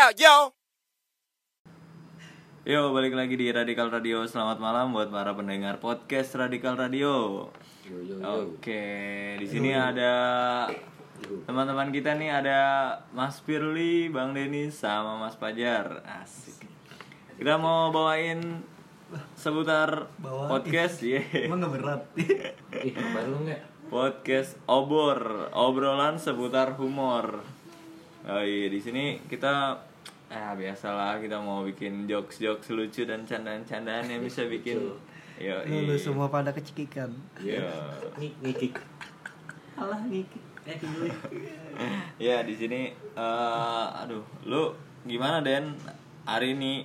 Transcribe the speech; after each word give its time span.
out, 0.00 0.16
yo. 0.16 0.36
Yo, 2.64 2.88
balik 2.96 3.12
lagi 3.12 3.36
di 3.36 3.52
Radikal 3.52 3.92
Radio. 3.92 4.24
Selamat 4.24 4.56
malam 4.56 4.96
buat 4.96 5.12
para 5.12 5.36
pendengar 5.36 5.76
podcast 5.76 6.40
Radikal 6.40 6.72
Radio. 6.72 7.44
Oke, 8.24 8.84
di 9.36 9.44
sini 9.44 9.76
ada 9.76 10.64
teman-teman 11.44 11.92
kita 11.92 12.16
nih 12.16 12.32
ada 12.32 12.60
Mas 13.12 13.44
Firly, 13.44 14.08
Bang 14.08 14.32
Denis, 14.32 14.80
sama 14.80 15.20
Mas 15.20 15.36
Pajar. 15.36 16.00
Asik. 16.08 16.64
Kita 17.36 17.60
mau 17.60 17.92
bawain 17.92 18.64
seputar 19.36 20.08
podcast, 20.24 21.04
ya. 21.04 21.20
Emang 21.44 21.60
gak 21.60 21.76
berat? 21.76 22.02
Ih, 22.88 22.96
baru 22.96 23.36
nggak? 23.44 23.92
Podcast 23.92 24.56
obor, 24.64 25.52
obrolan 25.52 26.16
seputar 26.16 26.80
humor. 26.80 27.44
Oh 28.24 28.40
iya, 28.40 28.72
di 28.72 28.80
sini 28.80 29.20
kita 29.28 29.89
ah 30.30 30.54
biasalah 30.54 31.18
kita 31.18 31.42
mau 31.42 31.66
bikin 31.66 32.06
jokes-jokes 32.06 32.70
lucu 32.70 33.02
dan 33.02 33.26
candaan-candaan 33.26 34.06
yang 34.06 34.22
bisa 34.22 34.46
bikin 34.46 34.78
yo 35.40 35.56
Lu 35.66 35.96
semua 35.96 36.28
pada 36.28 36.54
kecikikan. 36.54 37.10
Yo. 37.40 37.64
Nih, 38.20 38.30
ngikik. 38.38 38.76
Alah, 39.74 39.98
ngikik. 40.06 40.44
Eh, 40.68 40.76
ya 42.30 42.44
di 42.44 42.54
sini 42.54 42.92
eh 42.94 43.86
aduh 43.96 44.22
lu 44.44 44.70
gimana 45.02 45.40
Den? 45.40 45.74
Hari 46.28 46.52
ini 46.54 46.84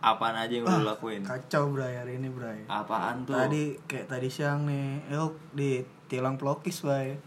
apaan 0.00 0.38
aja 0.38 0.54
yang 0.54 0.64
lu 0.64 0.86
lakuin? 0.86 1.26
Kacau 1.26 1.74
bray 1.74 1.98
hari 1.98 2.16
ini 2.16 2.30
bray. 2.30 2.64
Apaan 2.70 3.26
tuh? 3.26 3.34
Tadi 3.34 3.76
kayak 3.84 4.06
tadi 4.06 4.30
siang 4.30 4.64
nih 4.64 5.12
Elk 5.12 5.34
di 5.52 5.82
tilang 6.06 6.38
pelokis 6.38 6.86
bray. 6.86 7.18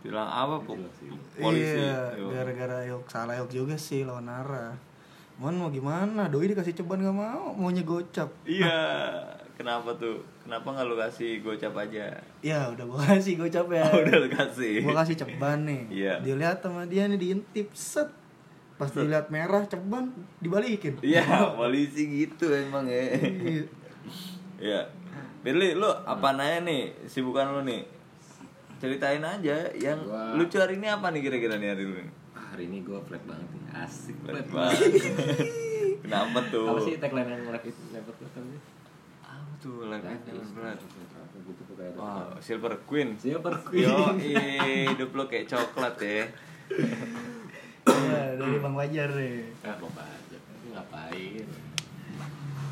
Bilang 0.00 0.26
apa 0.26 0.64
po- 0.64 0.80
polisi. 1.36 1.76
Iya 1.78 2.16
gara-gara 2.16 2.88
Elk 2.88 3.06
salah 3.06 3.36
Elk 3.36 3.52
juga 3.52 3.76
sih 3.76 4.02
lawan 4.02 4.32
Nara 4.32 4.85
Mon 5.36 5.52
mau 5.52 5.68
gimana? 5.68 6.26
Doi 6.26 6.48
dikasih 6.48 6.72
ceban 6.72 6.96
gak 6.98 7.12
mau, 7.12 7.52
maunya 7.52 7.84
gocap. 7.84 8.32
Iya. 8.42 8.72
Kenapa 9.56 9.92
tuh? 9.96 10.20
Kenapa 10.44 10.68
nggak 10.68 10.84
lu 10.84 10.96
kasih 10.96 11.40
gocap 11.40 11.72
aja? 11.74 12.12
Ya 12.40 12.68
udah 12.68 12.84
gua 12.84 13.00
kasih 13.02 13.36
gocap 13.36 13.66
ya. 13.68 13.84
Oh, 13.88 14.00
udah 14.00 14.16
lu 14.16 14.28
kasih. 14.28 14.84
Gua 14.84 14.96
kasih 14.96 15.16
ceban 15.16 15.64
nih. 15.64 15.82
Iya. 15.90 16.14
Dilihat 16.20 16.60
sama 16.60 16.84
dia 16.84 17.04
nih 17.04 17.16
diintip 17.16 17.72
set. 17.72 18.08
Pas 18.76 18.92
dilihat 18.92 19.28
merah 19.28 19.64
ceban 19.64 20.12
dibalikin. 20.38 21.00
Iya 21.00 21.24
polisi 21.56 22.04
gitu 22.04 22.52
emang 22.52 22.84
ya. 22.84 23.16
Iya. 23.16 23.64
Iya. 24.56 24.80
Firly, 25.40 25.72
lu 25.72 25.88
apa 25.88 26.32
nanya 26.32 26.60
nih? 26.62 26.82
Sibukan 27.04 27.48
lu 27.50 27.62
nih? 27.62 27.80
Ceritain 28.76 29.20
aja 29.20 29.56
yang 29.72 29.96
Gua- 29.98 30.36
lucu 30.36 30.56
hari 30.56 30.76
ini 30.76 30.84
apa 30.86 31.08
nih 31.08 31.20
kira-kira 31.22 31.56
nih 31.56 31.72
hari 31.72 31.84
ini? 31.86 32.04
Hari 32.46 32.62
ini 32.66 32.78
gue 32.80 32.98
flat 33.00 33.22
banget 33.26 33.48
nih. 33.50 33.62
Asik 33.74 34.16
Flat 34.22 34.46
flat 34.46 34.70
banget. 34.70 34.80
banget. 35.02 35.48
Kenapa 36.06 36.38
tuh? 36.48 36.66
Apa 36.68 36.80
sih 36.80 36.94
tagline 36.96 37.28
yang 37.28 37.50
rap 37.50 37.64
itu? 37.64 37.82
Rap 37.90 38.06
itu 38.06 38.24
apa 39.26 39.52
tuh? 39.58 39.90
Like 39.90 40.06
it 40.06 40.22
never 40.24 40.46
berat. 40.54 40.78
Apa 40.78 41.36
gitu. 41.42 41.62
Wow, 41.96 42.38
Silver 42.38 42.74
Queen. 42.84 43.08
Siapa 43.14 43.48
Yo, 43.72 44.14
hidup 44.86 45.10
lo 45.12 45.26
kayak 45.26 45.46
coklat 45.46 45.96
ya. 45.98 46.24
Iya, 47.86 48.34
dari 48.34 48.58
Bang 48.58 48.74
Wajar 48.74 49.08
deh 49.08 49.46
Ah, 49.62 49.78
aja. 49.78 50.36
Ini 50.36 50.68
ngapain? 50.74 51.46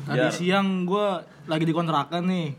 Tadi 0.05 0.19
Jar. 0.19 0.29
siang 0.29 0.83
gue 0.83 1.07
lagi 1.47 1.65
di 1.65 1.73
kontrakan 1.73 2.27
nih 2.27 2.49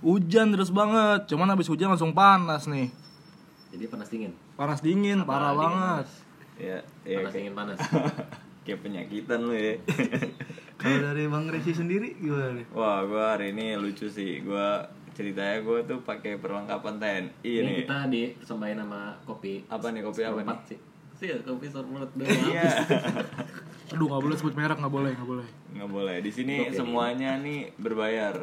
Hujan 0.00 0.52
terus 0.52 0.70
banget 0.70 1.26
Cuman 1.26 1.50
habis 1.50 1.66
hujan 1.66 1.90
langsung 1.90 2.12
panas 2.12 2.68
nih 2.68 2.92
Jadi 3.70 3.84
panas 3.86 4.08
dingin. 4.10 4.32
Panas 4.58 4.80
dingin, 4.82 5.18
parah 5.22 5.54
dingin, 5.54 5.62
banget 5.62 6.06
Ya, 6.60 6.78
ya 7.08 7.16
Panas 7.22 7.32
kayak, 7.32 7.34
dingin 7.34 7.54
panas. 7.56 7.78
kayak 8.68 8.80
penyakitan 8.84 9.40
lu 9.46 9.54
ya. 9.56 9.74
Kalau 10.80 10.98
dari 11.12 11.28
Bang 11.28 11.46
Resi 11.48 11.72
sendiri 11.76 12.16
gimana 12.16 12.56
nih? 12.56 12.66
Wah, 12.72 13.04
gua 13.04 13.36
hari 13.36 13.52
ini 13.52 13.76
lucu 13.76 14.08
sih. 14.08 14.40
Gua 14.40 14.84
ceritanya 15.12 15.60
gua 15.60 15.84
tuh 15.84 16.00
pakai 16.00 16.40
perlengkapan 16.40 16.96
TNI 16.96 17.28
Ini 17.44 17.60
nih. 17.64 17.76
kita 17.84 17.96
dipersembahin 18.08 18.78
sama 18.80 19.00
kopi. 19.28 19.64
Apa 19.68 19.92
nih 19.92 20.00
kopi 20.04 20.20
apa 20.24 20.40
nih? 20.40 20.56
Sih? 20.68 20.78
Sih, 21.20 21.28
kopi 21.44 21.68
doang. 21.68 22.08
Iya. 22.16 22.68
Aduh 23.92 24.06
gak 24.06 24.22
boleh 24.22 24.36
sebut 24.38 24.54
merek, 24.54 24.78
gak 24.78 24.92
boleh, 24.92 25.12
gak 25.12 25.28
boleh 25.28 25.48
nggak 25.70 25.90
boleh 25.90 26.16
di 26.18 26.30
sini 26.34 26.66
semuanya 26.74 27.38
nih 27.38 27.70
berbayar 27.78 28.34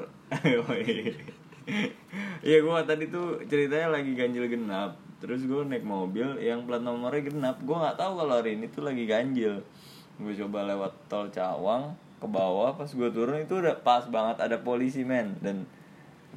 Iya 2.39 2.57
gua 2.63 2.79
tadi 2.87 3.11
tuh 3.11 3.43
ceritanya 3.43 3.99
lagi 3.99 4.15
ganjil 4.15 4.47
genap 4.47 4.95
terus 5.17 5.41
gue 5.49 5.61
naik 5.65 5.81
mobil 5.81 6.37
yang 6.37 6.69
plat 6.69 6.81
nomornya 6.81 7.29
genap. 7.29 7.57
Gue 7.65 7.73
nggak 7.73 7.97
tahu 7.97 8.11
kalau 8.21 8.33
hari 8.37 8.57
ini 8.57 8.69
tuh 8.69 8.85
lagi 8.85 9.03
ganjil. 9.09 9.65
Gue 10.17 10.33
coba 10.37 10.65
lewat 10.69 10.93
tol 11.09 11.29
Cawang 11.33 11.93
ke 12.17 12.25
bawah 12.25 12.73
pas 12.73 12.89
gue 12.89 13.09
turun 13.13 13.37
itu 13.37 13.61
udah 13.61 13.77
pas 13.81 14.05
banget 14.09 14.37
ada 14.41 14.57
polisi 14.61 15.01
men. 15.01 15.33
Dan 15.41 15.65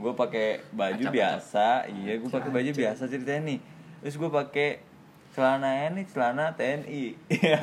gue 0.01 0.13
pakai 0.17 0.65
baju 0.73 1.05
biasa. 1.13 1.89
Iya 1.93 2.13
gue 2.21 2.31
pakai 2.33 2.51
baju 2.53 2.71
biasa 2.73 3.03
ceritanya 3.09 3.57
nih. 3.57 3.61
Terus 4.01 4.17
gue 4.17 4.31
pakai 4.33 4.69
celananya 5.31 5.95
nih 5.95 6.07
celana 6.11 6.51
TNI 6.59 7.05
Iya, 7.39 7.63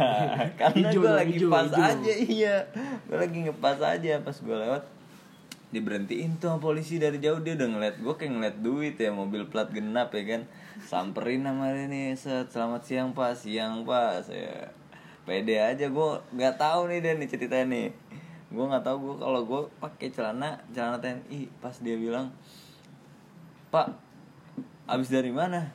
karena 0.56 0.88
gue 0.88 1.11
lagi 1.11 1.35
hijau, 1.35 1.51
pas 1.51 1.67
hijau. 1.67 1.83
aja 1.83 2.13
iya. 2.16 2.56
Gue 3.09 3.17
lagi 3.19 3.38
ngepas 3.44 3.79
aja 3.83 4.13
pas 4.23 4.38
gue 4.38 4.56
lewat 4.56 4.83
diberhentiin 5.67 6.39
tuh 6.39 6.61
polisi 6.63 7.01
dari 7.01 7.17
jauh. 7.19 7.41
Dia 7.41 7.57
udah 7.59 7.67
ngeliat 7.67 7.95
gue 8.00 8.13
kayak 8.16 8.31
ngeliat 8.38 8.57
duit 8.61 8.95
ya 8.95 9.09
mobil 9.11 9.50
plat 9.50 9.67
genap 9.73 10.13
ya 10.13 10.23
kan 10.38 10.41
samperin 10.85 11.47
sama 11.47 11.73
dia 11.73 11.89
nih 11.89 12.13
set. 12.13 12.53
Selamat 12.53 12.81
siang 12.85 13.15
pak. 13.17 13.33
Siang 13.33 13.88
pak. 13.88 14.25
Saya 14.27 14.69
pede 15.25 15.57
aja. 15.57 15.85
Gue 15.89 16.21
nggak 16.35 16.61
tahu 16.61 16.91
nih 16.93 16.99
dan 17.01 17.17
nih 17.17 17.29
ceritanya 17.29 17.65
nih. 17.73 17.88
Gue 18.53 18.65
nggak 18.67 18.85
tahu. 18.85 18.97
Gue 19.01 19.15
kalau 19.17 19.41
gue 19.47 19.61
pakai 19.81 20.13
celana 20.13 20.61
celana 20.75 21.01
TNI 21.01 21.49
pas 21.57 21.73
dia 21.81 21.97
bilang 21.97 22.29
pak 23.67 23.91
abis 24.88 25.11
dari 25.11 25.35
mana 25.35 25.67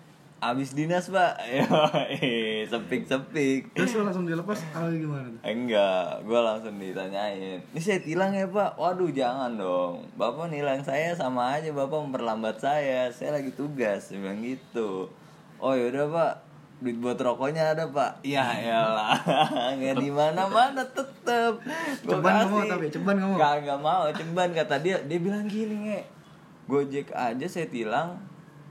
abis 0.43 0.75
dinas 0.75 1.07
pak. 1.07 1.39
Yoi, 1.55 2.67
sepik 2.67 3.07
sepik 3.07 3.71
Terus 3.79 3.95
lu 3.95 4.03
langsung 4.03 4.27
dilepas 4.27 4.59
apa 4.75 4.91
gimana? 4.91 5.39
Enggak, 5.47 6.27
gue 6.27 6.41
langsung 6.43 6.75
ditanyain. 6.83 7.63
Ini 7.63 7.81
saya 7.81 8.03
tilang 8.03 8.35
ya 8.35 8.51
pak? 8.51 8.75
Waduh 8.75 9.15
jangan 9.15 9.55
dong. 9.55 10.03
Bapak 10.19 10.51
nilang 10.51 10.83
saya 10.83 11.15
sama 11.15 11.55
aja 11.55 11.71
Bapak 11.71 12.11
memperlambat 12.11 12.59
saya. 12.59 13.07
Saya 13.15 13.39
lagi 13.39 13.55
tugas 13.55 14.11
Dia 14.11 14.19
bilang 14.19 14.43
gitu. 14.43 15.07
Oh 15.63 15.79
yaudah 15.79 16.11
pak. 16.11 16.35
Duit 16.83 16.99
buat 16.99 17.15
rokoknya 17.15 17.79
ada 17.79 17.87
pak. 17.87 18.27
Ya 18.27 18.43
elah. 18.59 19.15
Nggak 19.79 20.03
di 20.03 20.11
mana 20.11 20.51
mana 20.51 20.83
tetep. 20.83 21.63
Gua 22.03 22.19
Ceban 22.19 22.35
kasih. 22.43 22.67
tapi, 22.67 22.87
ceban 22.91 23.17
mau? 23.23 23.39
Kagak 23.39 23.79
mau. 23.79 24.11
Ceban 24.11 24.51
kata 24.51 24.83
dia. 24.83 24.99
Dia 25.07 25.19
bilang 25.23 25.47
gini 25.47 25.87
nge. 25.87 26.01
Gojek 26.67 27.15
aja 27.15 27.47
saya 27.47 27.71
tilang 27.71 28.19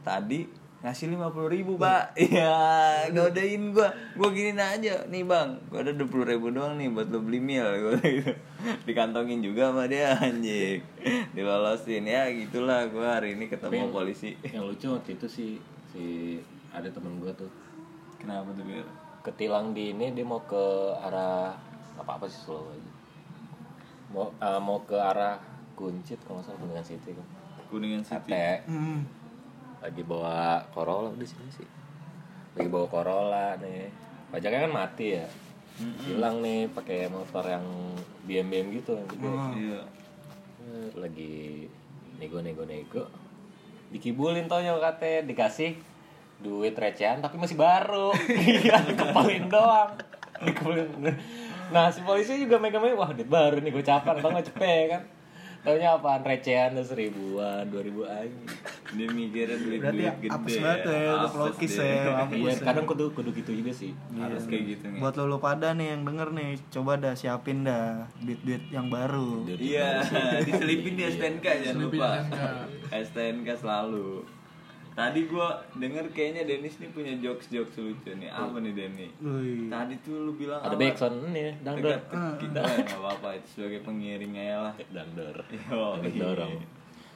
Tadi 0.02 0.61
ngasih 0.82 1.14
lima 1.14 1.30
puluh 1.30 1.46
ribu 1.46 1.78
pak. 1.78 2.14
Iya 2.26 3.06
godain 3.14 3.70
gua. 3.70 3.94
Gua 4.14 4.30
gini 4.34 4.54
aja. 4.54 5.06
Nih 5.06 5.22
bang 5.22 5.54
Gua 5.70 5.86
ada 5.86 5.94
dua 5.94 6.10
puluh 6.10 6.26
ribu 6.26 6.50
doang 6.50 6.74
nih 6.76 6.90
Buat 6.90 7.10
lo 7.10 7.22
beli 7.22 7.38
mil 7.38 7.62
Gua 7.84 8.02
gitu. 8.02 8.34
Dikantongin 8.84 9.40
juga 9.40 9.70
sama 9.70 9.86
dia 9.86 10.18
anjing. 10.18 10.82
Dilolosin 11.38 12.04
Ya 12.04 12.26
gitulah 12.30 12.90
Gua 12.90 13.22
hari 13.22 13.38
ini 13.38 13.46
ketemu 13.46 13.88
Tapi- 13.88 13.94
polisi. 13.94 14.30
Yang 14.42 14.66
lucu 14.68 14.88
waktu 14.90 15.10
itu 15.16 15.28
sih 15.28 15.52
si 15.90 16.06
ada 16.72 16.88
temen 16.88 17.20
gue 17.20 17.30
tuh. 17.36 17.52
Kenapa 18.18 18.50
tuh 18.52 18.66
Bir? 18.66 18.86
ketilang 19.22 19.70
di 19.70 19.94
ini 19.94 20.10
dia 20.12 20.26
mau 20.26 20.42
ke 20.42 20.58
arah 20.98 21.54
apa 21.94 22.18
apa 22.18 22.26
sih 22.26 22.42
slow 22.42 22.66
aja. 22.66 22.92
Mau 24.10 24.34
eh, 24.34 24.58
mau 24.58 24.82
ke 24.82 24.98
arah 24.98 25.38
Kuncit 25.72 26.18
kalau 26.26 26.42
nggak 26.42 26.50
salah 26.50 26.58
Kuningan 26.58 26.82
City 26.82 27.10
kan 27.14 27.28
Kuningan 27.70 28.02
City. 28.02 28.34
Hmm. 28.66 29.06
Lagi 29.82 30.02
bawa 30.06 30.62
Corolla 30.70 31.12
di 31.18 31.26
sini 31.26 31.50
sih. 31.50 31.68
Lagi 32.56 32.70
bawa 32.70 32.88
Corolla 32.88 33.58
nih. 33.58 33.90
Pajaknya 34.30 34.70
kan 34.70 34.74
mati 34.74 35.18
ya. 35.18 35.28
Hilang 36.06 36.46
nih 36.46 36.70
pakai 36.70 37.10
motor 37.10 37.42
yang 37.50 37.66
BM 38.30 38.48
BM 38.48 38.68
gitu. 38.78 38.94
Yang 38.96 39.10
gede. 39.18 39.28
Iya. 39.58 39.82
Eh, 40.62 40.90
lagi 40.96 41.66
nego 42.22 42.38
nego 42.38 42.62
nego 42.70 43.10
dikibulin 43.92 44.48
taunya 44.48 44.72
katanya 44.80 45.28
dikasih 45.28 45.76
duit 46.40 46.74
recehan 46.74 47.20
tapi 47.20 47.36
masih 47.36 47.60
baru. 47.60 48.16
Iya 48.62 48.80
dikepalin 48.88 49.52
doang. 49.52 49.98
Dikepalin 50.40 50.90
nah 51.72 51.88
si 51.88 52.04
polisi 52.04 52.36
juga 52.36 52.60
megang-megang 52.60 53.00
wah 53.00 53.16
duit 53.16 53.32
baru 53.32 53.64
nih 53.64 53.72
gue 53.72 53.80
capan 53.80 54.20
atau 54.20 54.28
nggak 54.28 54.48
cepet 54.52 54.92
kan 54.92 55.02
taunya 55.62 55.90
apaan? 55.94 56.22
Recehan 56.26 56.74
tuh 56.74 56.86
seribuan 56.86 57.64
dua 57.70 57.82
ribu 57.86 58.02
aja 58.06 58.30
Dia 58.92 59.08
mikirnya 59.08 59.56
Berarti 59.56 59.64
duit-duit 59.64 60.16
gede 60.20 60.28
apes 60.28 60.56
banget 60.60 60.80
ya, 60.84 61.12
udah 61.16 61.32
pelokis 61.32 61.74
ya, 61.80 61.86
iya 62.28 62.54
kadang 62.60 62.86
kudu 62.90 63.06
kudu 63.16 63.30
gitu 63.32 63.52
juga 63.56 63.72
sih. 63.72 63.96
Harus 64.20 64.44
kayak 64.52 64.64
gitu 64.76 64.86
nih. 64.92 65.00
Buat 65.00 65.16
lo, 65.16 65.24
lo 65.32 65.38
pada 65.40 65.72
nih 65.72 65.96
yang 65.96 66.04
denger 66.04 66.28
nih, 66.36 66.50
coba 66.68 67.00
dah 67.00 67.16
siapin 67.16 67.64
dah 67.64 68.04
duit-duit 68.20 68.68
yang 68.68 68.92
baru. 68.92 69.48
Iya, 69.48 70.04
diselipin 70.48 71.00
di 71.00 71.04
STNK 71.08 71.46
jangan 71.64 71.76
Selipin 71.80 72.00
lupa. 72.04 72.10
STNK 72.92 73.48
selalu. 73.56 74.28
Tadi 74.92 75.20
gua 75.32 75.56
denger 75.80 76.06
kayaknya 76.12 76.44
Dennis 76.44 76.76
nih 76.84 76.92
punya 76.92 77.16
jokes-jokes 77.24 77.80
lucu 77.80 78.12
nih. 78.12 78.28
Apa 78.28 78.60
nih 78.60 78.76
Denny? 78.76 79.08
Wih. 79.24 79.72
Tadi 79.72 79.96
tuh 80.04 80.28
lu 80.28 80.32
bilang 80.36 80.60
Ada 80.60 80.76
backsound 80.76 81.32
ini 81.32 81.56
dangdut. 81.64 81.96
Teka-teki. 81.96 82.46
Nah, 82.52 82.76
nggak 82.76 83.00
apa-apa 83.00 83.28
itu 83.40 83.48
sebagai 83.56 83.80
pengiring 83.88 84.34
aja 84.36 84.58
lah. 84.68 84.74
Dangdut. 84.92 85.36
Yo, 85.48 85.96
Dangdut 85.96 86.16
dorong. 86.20 86.56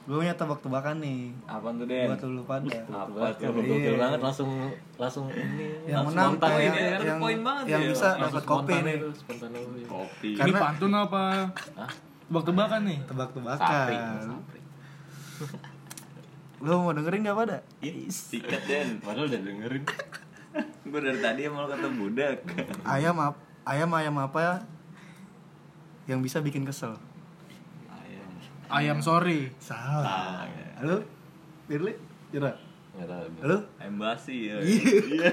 Gue 0.06 0.22
punya 0.22 0.34
tebak-tebakan 0.38 1.02
nih. 1.02 1.34
Apa 1.50 1.68
tuh 1.74 1.86
Den? 1.90 2.06
Buat 2.06 2.22
lu 2.24 2.42
pada. 2.46 2.78
Apa 2.86 3.26
tuh? 3.36 3.50
Gokil 3.50 3.94
banget 3.98 4.20
langsung 4.22 4.50
langsung 4.96 5.26
ini. 5.34 5.66
Yang 5.84 6.14
menang 6.14 6.38
tuh 6.38 6.56
ini, 6.56 6.78
yang, 6.78 7.02
yang, 7.02 7.18
poin 7.18 7.40
banget 7.42 7.64
yang 7.74 7.82
ya. 7.82 7.90
bisa 7.90 8.08
dapat 8.14 8.42
kopi 8.46 8.74
nih. 8.86 8.96
Kopi. 9.90 10.30
Ini 10.38 10.52
pantun 10.54 10.92
apa? 10.94 11.50
Hah? 11.74 11.90
Tebak-tebakan 12.30 12.80
nih. 12.86 12.98
Tebak-tebakan. 13.04 13.90
Lu 16.60 16.80
mau 16.80 16.92
dengerin 16.96 17.28
gak 17.28 17.36
pada? 17.36 17.56
Ih, 17.84 18.08
Sikat 18.08 18.64
Den. 18.64 19.00
Padahal 19.04 19.28
udah 19.28 19.40
dengerin. 19.40 19.84
Gue 20.88 21.00
dari 21.04 21.20
tadi 21.20 21.44
mau 21.52 21.68
kata 21.68 21.88
budak. 21.92 22.40
Ayam 22.86 23.20
ap 23.20 23.36
ayam 23.68 23.92
ayam 23.92 24.16
apa 24.16 24.64
yang 26.08 26.24
bisa 26.24 26.40
bikin 26.40 26.64
kesel? 26.64 26.96
Ayam. 27.92 28.28
Ayam 28.72 28.98
sorry. 29.04 29.52
Salah. 29.60 30.48
Halo? 30.80 31.04
Firly? 31.68 31.92
Jera? 32.32 32.56
Halo? 32.96 33.60
Ayam 33.76 34.00
basi 34.00 34.48
ya. 34.48 34.56
Iya. 34.64 35.28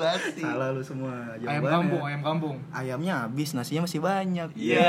basi. 0.00 0.40
Salah 0.40 0.72
lu 0.72 0.80
semua. 0.80 1.36
Ayam 1.36 1.60
Jawabannya. 1.60 1.68
kampung, 1.68 2.02
ayam 2.08 2.22
kampung. 2.24 2.56
Ayamnya 2.72 3.14
habis, 3.28 3.52
nasinya 3.52 3.84
masih 3.84 4.00
banyak. 4.00 4.48
Iya. 4.56 4.88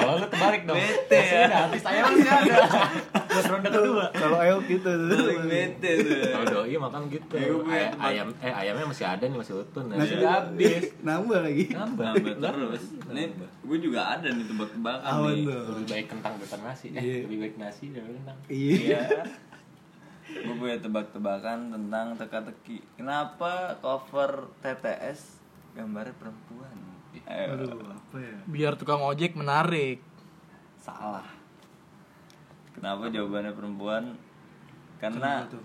Kalau 0.00 0.16
lu 0.16 0.26
terbalik 0.32 0.64
dong. 0.64 0.80
Bete 0.80 1.12
ya. 1.12 1.44
Nasinya 1.44 1.58
habis 1.68 1.82
ayam 1.84 2.04
masih 2.08 2.30
ada. 2.32 2.56
Buat 3.30 3.44
ronde 3.46 3.68
kedua. 3.68 4.04
Kalau 4.12 4.36
ayam 4.36 4.58
gitu. 4.62 4.90
Paling 4.90 5.46
bete 5.46 5.90
tuh. 5.96 6.12
Kalau 6.28 6.46
doi 6.52 6.74
makan 6.74 7.02
gitu. 7.06 7.34
Ya, 7.34 7.46
punya 7.48 7.72
Ay- 7.72 7.94
ayam 8.12 8.28
eh 8.36 8.52
ayamnya 8.52 8.86
masih 8.86 9.06
ada 9.06 9.22
nih 9.22 9.38
masih 9.38 9.54
utuh. 9.56 9.82
Nasi 9.84 9.98
Nasi 10.00 10.12
udah 10.16 10.30
habis. 10.36 10.84
Nambah 11.08 11.38
lagi. 11.40 11.64
Nambah. 11.70 12.04
Nambah 12.10 12.34
terus. 12.36 12.82
Nih, 13.08 13.26
gue 13.60 13.78
juga 13.80 14.00
ada 14.10 14.28
nih 14.28 14.44
tebak-tebakan 14.44 15.10
Awan 15.16 15.32
nih. 15.32 15.44
tuh. 15.46 15.62
Lebih 15.72 15.86
baik 15.88 16.06
kentang 16.08 16.32
daripada 16.36 16.62
nasi. 16.64 16.86
Eh, 16.88 16.98
Iya. 16.98 17.16
lebih 17.24 17.38
baik 17.38 17.54
nasi 17.56 17.84
daripada 17.88 18.14
kentang. 18.16 18.38
Iya. 18.48 19.02
Gue 20.30 20.54
punya 20.56 20.76
tebak-tebakan 20.78 21.58
tentang 21.70 22.06
teka-teki. 22.14 22.78
Kenapa 22.94 23.52
cover 23.78 24.30
TTS 24.60 25.42
gambarnya 25.72 26.14
perempuan? 26.14 26.74
Ayo. 27.24 27.46
Aduh, 27.56 27.82
apa 27.88 28.16
ya? 28.16 28.36
Biar 28.44 28.72
tukang 28.74 29.00
ojek 29.00 29.34
menarik. 29.34 29.98
Salah. 30.76 31.26
Kenapa 32.80 33.04
jawabannya 33.06 33.52
perempuan? 33.52 34.04
Karena 34.96 35.44
Kenapa 35.44 35.52
tuh? 35.52 35.64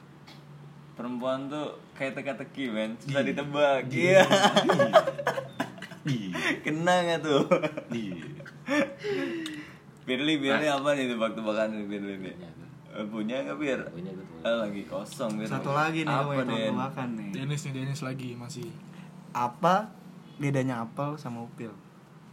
perempuan 0.96 1.52
tuh 1.52 1.76
kayak 1.92 2.16
teka-teki 2.16 2.72
men 2.72 2.96
susah 2.96 3.20
ditebak 3.20 3.84
iya 3.92 4.24
kena 6.64 7.04
nggak 7.04 7.20
tuh 7.20 7.44
Firly, 10.06 10.38
Firly 10.38 10.68
apa 10.70 10.90
nih 10.94 11.10
tebak-tebakan 11.12 11.84
Firly 11.90 12.16
nih? 12.22 12.34
Eh, 12.96 13.06
Punya 13.10 13.42
nggak 13.42 13.58
Fir? 13.58 13.80
Punya 13.90 14.12
gue 14.14 14.24
tuh. 14.24 14.40
Eh, 14.46 14.56
lagi 14.56 14.82
kosong 14.86 15.42
Fir. 15.42 15.50
Satu 15.50 15.74
lagi 15.74 16.06
nih 16.06 16.14
Apa 16.14 16.30
punya 16.30 16.46
tebak-tebakan 16.46 17.10
nih. 17.18 17.30
Dennis 17.34 17.62
nih, 17.66 17.74
Dennis 17.74 18.02
lagi 18.06 18.30
masih. 18.38 18.70
Apa 19.34 19.90
bedanya 20.38 20.86
apel 20.86 21.18
sama 21.18 21.44
upil? 21.44 21.74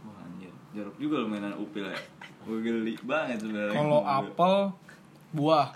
Wah 0.05 0.21
anjir, 0.23 0.53
jorok 0.71 0.95
juga 0.95 1.15
lu 1.19 1.27
mainan 1.27 1.57
upil 1.57 1.89
ya. 1.89 1.97
Gue 2.43 2.59
geli 2.59 2.95
banget 3.03 3.43
sebenarnya. 3.43 3.75
Kalau 3.75 4.01
apel 4.03 4.53
buah. 5.33 5.69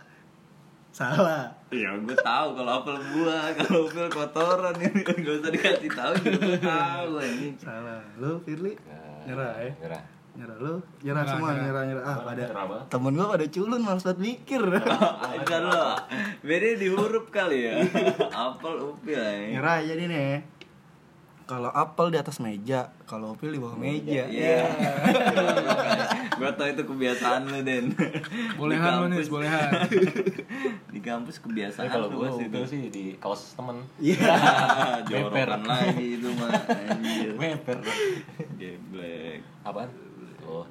Salah. 0.91 1.53
Ya 1.69 1.93
gue 1.93 2.17
tahu 2.17 2.47
kalau 2.57 2.71
apel 2.81 2.97
buah, 3.13 3.51
kalau 3.59 3.85
upil 3.85 4.07
kotoran 4.09 4.75
ini 4.81 4.99
gak 5.03 5.19
usah 5.19 5.51
dikasih 5.53 5.91
tahu 5.93 6.13
juga 6.25 6.39
gue 6.41 6.61
tahu 6.63 7.11
ini. 7.21 7.47
Salah. 7.59 8.01
Lu 8.17 8.41
Firly? 8.41 8.73
Nyerah 9.27 9.53
ya? 9.59 9.71
Nyerah. 9.83 10.03
Nyerah 10.37 10.57
lu? 10.61 10.75
Nyerah 11.01 11.23
semua, 11.25 11.49
nyerah 11.57 11.83
nyerah. 11.89 12.03
Ah, 12.05 12.17
pada 12.21 12.41
Nyerah 12.45 12.85
temen 12.93 13.11
gua 13.17 13.27
pada 13.33 13.45
culun 13.49 13.81
malas 13.81 14.05
banget 14.05 14.19
mikir. 14.21 14.61
Ajar 15.33 15.61
lo, 15.65 15.97
beda 16.45 16.67
di 16.77 16.87
huruf 16.93 17.25
kali 17.33 17.65
ya. 17.65 17.81
apel 18.45 18.93
upil 18.93 19.17
ya. 19.17 19.57
nyerah 19.57 19.81
aja 19.81 19.93
nih 19.97 20.07
nih. 20.07 20.33
Kalau 21.49 21.73
apel 21.73 22.13
di 22.13 22.17
atas 22.21 22.37
meja, 22.37 22.93
kalau 23.09 23.33
upil 23.33 23.49
di 23.49 23.57
bawah 23.57 23.81
meja. 23.81 24.29
Iya. 24.29 24.69
gue 24.69 25.66
tau 26.57 26.68
itu 26.68 26.83
kebiasaan 26.83 27.42
lu 27.45 27.62
Den. 27.62 27.86
Bolehan 28.59 28.92
lu 28.98 29.07
nih, 29.07 29.15
Di 29.15 29.21
kampus- 29.21 29.30
bolehan. 29.30 29.69
Di 30.94 31.00
kampus 31.00 31.38
kebiasaan 31.39 31.83
Tapi 31.83 31.94
kalau 31.94 32.07
gue 32.09 32.27
pasti 32.27 32.44
itu 32.44 32.59
sih 32.65 32.81
di 32.89 33.06
kaos 33.15 33.54
temen 33.54 33.77
Iya. 33.98 34.18
Jorokan 35.09 35.62
lagi 35.63 36.07
itu 36.18 36.30
mah 36.33 36.50
anjir. 36.68 37.31
Meper. 37.33 37.77
Geblek. 38.56 39.39
Apaan? 39.62 39.89
Oh. 40.42 40.65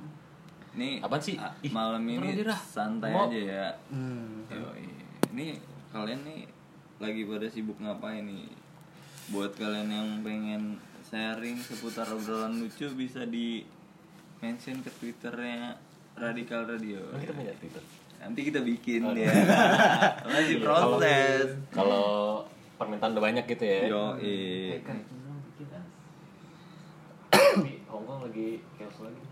Nih 0.74 1.00
Apaan 1.00 1.20
sih? 1.20 1.38
Ih, 1.38 1.70
malam 1.70 2.02
ini 2.02 2.42
dah. 2.42 2.58
santai 2.58 3.10
Mau. 3.10 3.26
aja 3.26 3.38
ya. 3.38 3.66
Hmm. 3.88 4.44
Yoi. 4.48 4.84
Ini 5.32 5.56
kalian 5.88 6.20
nih 6.22 6.40
lagi 6.96 7.22
pada 7.22 7.46
sibuk 7.46 7.78
ngapain 7.78 8.22
nih? 8.22 8.50
Buat 9.28 9.54
kalian 9.54 9.88
yang 9.88 10.08
pengen 10.20 10.62
sharing 11.02 11.56
seputar 11.56 12.06
obrolan 12.08 12.58
lucu 12.58 12.86
bisa 12.92 13.22
di 13.24 13.62
mention 14.40 14.76
ke 14.84 14.90
twitternya 15.00 15.76
Radikal 16.16 16.64
Radio. 16.68 17.00
Kan 17.12 17.20
kita 17.20 17.34
punya 17.36 17.52
Twitter. 17.60 17.82
Nanti 18.16 18.40
kita 18.48 18.60
bikin 18.64 19.00
Oh, 19.04 19.12
ya. 19.12 19.28
Masih 20.32 20.56
proses. 20.64 21.56
Kalau 21.72 22.42
permintaan 22.80 23.12
udah 23.16 23.24
banyak 23.24 23.44
gitu 23.48 23.64
ya. 23.64 23.80
Yo, 23.88 24.04
Tapi 27.36 27.72
Hongkong 27.88 28.20
lagi 28.28 28.60
chaos 28.76 28.98
lagi. 29.04 29.22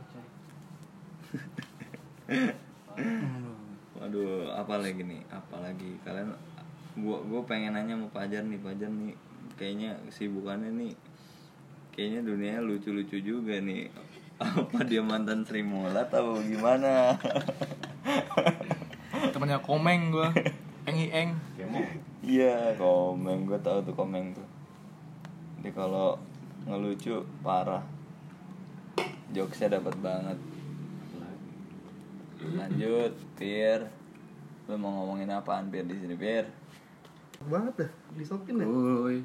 Waduh, 4.00 4.48
apa 4.60 4.74
lagi 4.80 5.02
nih? 5.04 5.20
Apa 5.28 5.56
lagi? 5.60 5.90
Kalian 6.04 6.32
gua 7.00 7.18
gua 7.26 7.42
pengen 7.44 7.76
nanya 7.76 7.98
sama 7.98 8.08
Pajar 8.12 8.44
nih, 8.46 8.60
Pajar 8.62 8.88
nih 8.88 9.16
kayaknya 9.54 9.94
kesibukannya 10.08 10.70
nih 10.74 10.92
kayaknya 11.94 12.20
dunia 12.26 12.58
lucu-lucu 12.64 13.18
juga 13.22 13.60
nih. 13.60 13.90
Apa 14.38 14.82
dia 14.82 14.98
mantan 14.98 15.46
Sri 15.46 15.62
Mulat 15.62 16.10
atau 16.10 16.42
gimana? 16.42 17.14
Temennya 19.30 19.62
Komeng 19.62 20.10
gua. 20.10 20.34
Engi 20.84 21.08
eng. 21.14 21.38
Kemo. 21.54 21.80
Iya, 22.20 22.74
komeng 22.76 23.46
gua 23.46 23.58
tahu 23.62 23.80
tuh 23.86 23.94
komeng 23.94 24.34
tuh. 24.34 24.46
Jadi 25.60 25.70
kalau 25.72 26.18
ngelucu 26.66 27.22
parah. 27.46 27.82
Jokesnya 29.34 29.80
dapat 29.80 29.94
banget. 30.02 30.38
Lanjut, 32.44 33.14
Fir. 33.40 33.88
Lu 34.68 34.76
mau 34.76 34.92
ngomongin 35.02 35.32
apaan 35.32 35.72
Fir 35.72 35.88
di 35.88 35.96
sini, 35.96 36.16
Fir? 36.18 36.46
banget 37.44 37.84
dah, 37.84 37.90
disokin 38.16 38.56
dah. 38.56 38.66
Woi. 38.68 39.20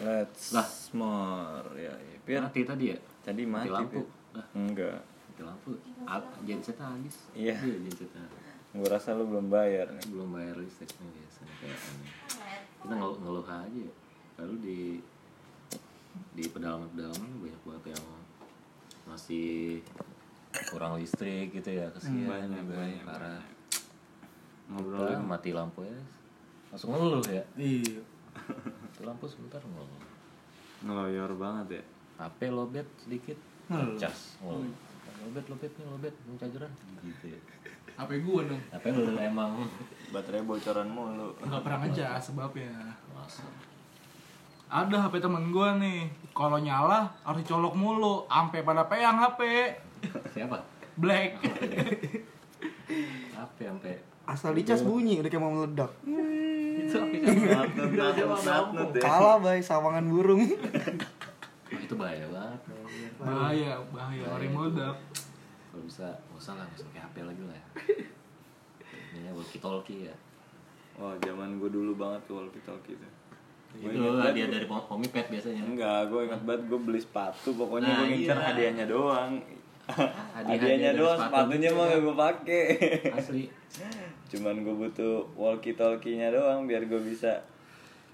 Let's 0.00 0.54
Lah. 0.54 0.68
more. 0.94 1.70
Ya, 1.74 1.90
ya. 1.90 2.16
Fir. 2.22 2.40
Mati 2.46 2.62
tadi 2.62 2.94
ya? 2.94 2.98
Tadi 3.20 3.42
mati, 3.44 3.68
lampu. 3.68 4.00
Fir. 4.00 4.36
Lah. 4.38 4.46
Enggak. 4.56 5.00
Mati 5.04 5.42
lampu. 5.42 5.70
Gensetnya 6.44 6.86
habis. 6.90 7.16
Iya. 7.36 7.56
gensetnya. 7.60 8.24
Gua 8.70 8.88
rasa 8.88 9.18
lu 9.18 9.26
belum 9.26 9.50
bayar 9.50 9.90
nih. 9.90 10.06
Belum 10.14 10.30
bayar 10.30 10.54
listrik 10.56 10.90
nih 10.98 11.10
biasanya 11.10 11.54
kayak 11.58 11.78
aneh. 11.78 12.12
Kita 12.80 12.94
ngeluh, 12.96 13.18
ngeluh 13.20 13.46
aja 13.46 13.66
ya. 13.68 13.94
Lalu 14.40 14.54
di 14.62 14.78
di 16.34 16.44
pedalaman-pedalaman 16.50 17.30
banyak 17.38 17.62
banget 17.62 17.84
yang 17.94 18.04
masih 19.06 19.78
kurang 20.70 20.98
listrik 20.98 21.54
gitu 21.54 21.70
ya 21.70 21.86
kesian 21.94 22.26
Banyak, 22.26 22.66
juga, 22.66 22.74
banyak, 22.82 23.04
parah 23.06 23.42
Ngobrolin. 24.70 25.06
Kita 25.06 25.22
mati 25.22 25.50
lampu 25.54 25.80
ya 25.86 25.98
langsung 26.70 26.94
ngeluh 26.94 27.22
ya 27.26 27.42
Iya. 27.54 28.02
mati 28.58 29.00
lampu 29.02 29.26
sebentar 29.26 29.62
ngeluh 29.62 30.02
Ngeloyor 30.80 31.30
banget 31.36 31.66
ya. 31.78 31.84
HP 32.20 32.52
lobet 32.52 32.84
sedikit 33.00 33.38
Ngeluh. 33.72 33.96
cas 33.96 34.36
ngeluh 34.44 34.68
lobet 35.24 35.44
lobet 35.48 35.72
nih 35.72 35.86
lobet 35.88 36.14
mau 36.28 36.36
cajeran 36.36 36.72
gitu 37.00 37.32
ya 37.32 37.40
HP 38.00 38.24
gua 38.24 38.40
dong. 38.48 38.62
HP 38.72 38.96
lu 38.96 39.12
emang 39.20 39.60
Baterai 40.08 40.40
bocoran 40.40 40.88
mulu. 40.88 41.36
Enggak 41.44 41.60
pernah 41.68 41.78
ngejas 41.84 42.32
sebabnya. 42.32 42.96
masa 43.12 43.44
Ada 44.72 45.04
HP 45.04 45.20
temen 45.20 45.52
gua 45.52 45.76
nih. 45.76 46.08
Kalau 46.32 46.56
nyala 46.56 47.12
harus 47.20 47.44
colok 47.44 47.76
mulu, 47.76 48.24
ampe 48.32 48.64
pada 48.64 48.88
peang 48.88 49.20
HP. 49.20 49.42
siapa 50.32 50.64
Black. 50.96 51.44
HP 53.36 53.58
sampai 53.68 54.00
Asal 54.24 54.56
dicas 54.56 54.80
bunyi 54.80 55.20
udah 55.20 55.28
kayak 55.28 55.42
mau 55.42 55.52
meledak. 55.52 55.92
itu 56.80 56.96
ya. 57.44 57.66
Kalah 59.02 59.42
bay 59.42 59.60
sawangan 59.60 60.06
burung. 60.08 60.46
Itu 61.90 61.98
bahaya 61.98 62.22
banget. 62.24 62.60
Bahaya, 63.18 63.72
bahaya 63.90 64.22
orang 64.24 64.52
meledak. 64.52 64.96
kalau 65.66 65.82
bisa 65.82 66.06
nggak 66.06 66.38
usah 66.38 66.52
lah 66.54 66.62
nggak 66.62 66.78
usah 66.78 66.86
pakai 66.86 67.02
HP 67.02 67.16
lagi 67.20 67.42
lah 67.42 67.54
ya 67.54 67.66
Ini 69.10 69.18
namanya 69.20 69.32
walkie 69.36 69.58
talkie 69.58 70.00
ya 70.06 70.14
Wah, 70.94 71.14
zaman 71.18 71.56
gue 71.56 71.66
dulu 71.68 71.92
banget 71.94 72.20
tuh 72.26 72.34
walkie 72.38 72.60
talkie 72.60 72.94
tuh. 72.94 73.10
Gua 73.72 73.88
itu 73.88 74.02
hadiah 74.20 74.48
dari 74.48 74.66
Pom- 74.66 74.82
Pomipet 74.84 75.26
biasanya 75.26 75.62
Enggak, 75.62 76.00
gue 76.06 76.20
ingat 76.26 76.42
banget 76.42 76.62
gue 76.66 76.80
beli 76.80 76.98
sepatu, 76.98 77.54
pokoknya 77.54 77.86
Nah, 77.86 77.96
gue 77.96 78.06
ngincer 78.12 78.34
iya. 78.34 78.44
hadiahnya 78.44 78.84
doang. 78.86 79.32
Hadiahnya 80.36 80.90
dari 80.90 80.98
doang, 80.98 81.16
sepatu 81.16 81.30
sepatunya 81.32 81.70
mah 81.70 81.84
gak 81.86 82.00
gue 82.00 82.14
pake. 82.16 82.60
asli 83.10 83.44
Cuman 84.30 84.54
gue 84.60 84.74
butuh 84.76 85.14
walkie 85.34 85.74
talkie-nya 85.74 86.30
doang 86.30 86.66
biar 86.66 86.82
gue 86.84 87.00
bisa 87.00 87.42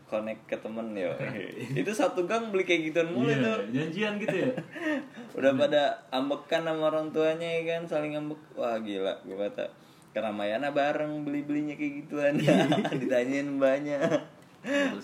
connect 0.07 0.47
ke 0.47 0.57
temen 0.57 0.95
yo. 0.95 1.11
itu 1.81 1.91
satu 1.91 2.25
gang 2.25 2.49
beli 2.49 2.63
kayak 2.63 2.91
gituan 2.91 3.11
mulu 3.11 3.27
Iya, 3.27 3.43
tuh. 3.43 3.59
janjian 3.75 4.13
gitu 4.17 4.37
ya 4.39 4.51
Udah 5.37 5.53
pada 5.53 5.83
ambekan 6.09 6.63
sama 6.63 6.89
orang 6.89 7.11
tuanya 7.11 7.45
ya 7.45 7.77
kan, 7.77 7.83
saling 7.85 8.15
ambek. 8.15 8.39
Wah 8.55 8.79
gila, 8.79 9.19
gue 9.21 9.35
kata 9.37 9.67
keramaiannya 10.15 10.73
bareng 10.73 11.13
beli-belinya 11.23 11.77
kayak 11.77 11.93
gituan. 12.01 12.35
Ditanyain 13.03 13.51
banyak. 13.57 14.01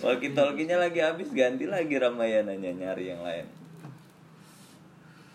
Walkie 0.01 0.33
talkie-nya 0.33 0.75
lagi 0.75 0.99
habis 0.99 1.31
ganti 1.31 1.69
lagi 1.69 1.95
ramayananya 1.95 2.71
nyari 2.73 3.13
yang 3.13 3.21
lain. 3.21 3.47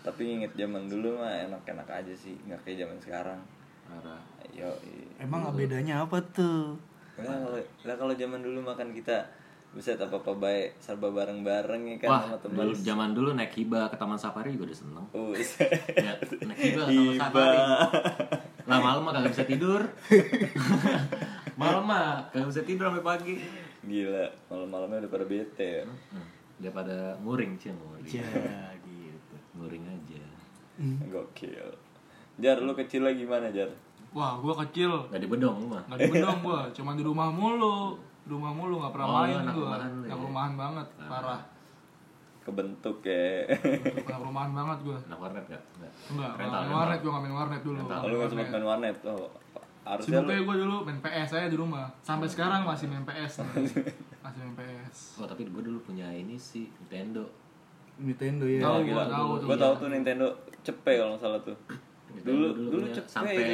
Tapi 0.02 0.22
inget 0.24 0.52
zaman 0.54 0.88
dulu 0.88 1.20
mah 1.20 1.46
enak-enak 1.46 1.84
aja 1.86 2.14
sih, 2.14 2.34
nggak 2.48 2.60
kayak 2.64 2.84
zaman 2.84 2.98
sekarang. 2.98 3.40
parah 3.84 4.20
Yo, 4.50 4.68
Emang 5.16 5.44
bedanya 5.52 6.02
apa 6.02 6.18
tuh? 6.32 6.74
Lah 7.20 7.36
kalau 7.36 7.60
lah 7.84 7.96
kalau 7.96 8.14
zaman 8.14 8.40
dulu 8.40 8.58
makan 8.62 8.90
kita 8.90 9.26
bisa 9.68 9.94
apa 9.94 10.16
apa 10.16 10.32
baik 10.32 10.80
serba 10.80 11.12
bareng-bareng 11.12 11.82
ya 11.92 11.96
kan 12.00 12.08
wah 12.08 12.22
sama 12.24 12.36
teman. 12.40 12.56
dulu 12.64 12.72
zaman 12.80 13.08
dulu 13.12 13.30
naik 13.36 13.52
hibah 13.52 13.84
ke 13.92 13.96
taman 14.00 14.16
safari 14.16 14.56
juga 14.56 14.72
udah 14.72 14.78
seneng 14.80 15.06
Us. 15.12 15.50
ya, 15.92 16.12
naik 16.42 16.58
hibah 16.58 16.84
ke 16.88 16.92
taman 16.96 17.14
safari 17.20 17.58
lah 18.68 18.78
malam 18.80 19.02
mah 19.04 19.12
kagak 19.12 19.32
bisa 19.36 19.44
tidur 19.44 19.80
malam 21.60 21.82
mah 21.84 22.26
kagak 22.32 22.48
bisa 22.48 22.62
tidur 22.64 22.84
sampai 22.90 23.04
pagi 23.04 23.34
Gila, 23.78 24.26
malam-malamnya 24.52 25.06
udah 25.06 25.12
pada 25.16 25.24
bete 25.24 25.80
ya. 25.80 25.84
Hmm, 25.86 26.26
dia 26.60 26.68
pada 26.68 27.16
nguring 27.24 27.56
cing 27.56 27.72
nguring 27.72 28.04
Ya 28.10 28.28
gitu. 28.84 29.34
nguring 29.56 29.84
aja 29.86 30.24
Gokil. 31.08 31.72
Jar, 32.36 32.60
lu 32.60 32.76
kecil 32.76 33.02
lagi 33.02 33.24
gimana, 33.24 33.48
Jar? 33.48 33.70
Wah, 34.12 34.36
gua 34.38 34.60
kecil. 34.66 35.08
nggak 35.08 35.22
di 35.22 35.28
bedong 35.30 35.56
lu 35.58 35.66
mah 35.72 35.82
Nggak 35.88 35.98
di 36.04 36.10
bedong 36.10 36.38
gua, 36.42 36.60
cuma 36.74 36.92
di 36.92 37.02
rumah 37.06 37.32
mulu. 37.32 37.96
Di 38.28 38.36
rumah 38.36 38.52
mulu 38.52 38.74
nggak 38.76 38.92
pernah 38.92 39.06
Oh, 39.08 39.14
main 39.24 39.40
anak 39.40 39.54
gua. 39.56 39.64
rumahan 39.64 39.88
ya? 39.88 40.04
Anak 40.04 40.20
rumahan 40.20 40.52
banget, 40.52 40.86
parah. 41.00 41.40
Kebentuk 42.44 42.96
ya. 43.00 43.24
Anak 44.04 44.20
rumahan 44.28 44.52
banget 44.52 44.78
gua. 44.84 44.98
anak 45.00 45.18
warnet 45.18 45.44
nggak 45.48 45.62
Enggak, 46.12 46.30
Rental, 46.36 46.60
main 46.60 46.72
warnet 46.76 47.00
gua 47.00 47.10
nggak 47.10 47.24
main 47.24 47.36
warnet 47.40 47.62
dulu. 47.64 47.78
Rental. 47.80 48.00
Lu 48.04 48.14
gak 48.20 48.28
sempat 48.28 48.48
main 48.52 48.66
warnet. 48.68 48.96
Oh, 49.08 49.28
harusnya 49.88 50.20
lu 50.20 50.28
gue 50.44 50.56
dulu 50.60 50.76
main 50.84 51.00
PS 51.00 51.28
saya 51.32 51.46
di 51.48 51.56
rumah. 51.56 51.88
Sampai 52.04 52.28
sekarang 52.28 52.68
masih 52.68 52.84
main 52.92 53.08
PS. 53.08 53.32
Masih 54.20 54.44
main 54.44 54.54
PS. 54.60 55.24
oh 55.24 55.26
tapi 55.30 55.48
gue 55.48 55.62
dulu 55.64 55.80
punya 55.80 56.04
ini 56.12 56.36
sih 56.36 56.68
Nintendo 56.84 57.24
Nintendo 57.96 58.44
ya. 58.44 58.60
Tahu 58.60 58.78
gila. 58.84 58.92
gua 58.92 59.06
tahu 59.08 59.30
tuh. 59.40 59.46
Gua 59.48 59.56
tahu 59.56 59.72
tuh 59.80 59.88
Nintendo 59.88 60.26
cepe 60.60 60.92
kalau 61.00 61.16
salah 61.16 61.40
tuh. 61.40 61.56
Dulu 62.20 62.46
dulu 62.52 62.76
punya 62.84 62.92
cepet 62.92 63.08
sampai. 63.08 63.48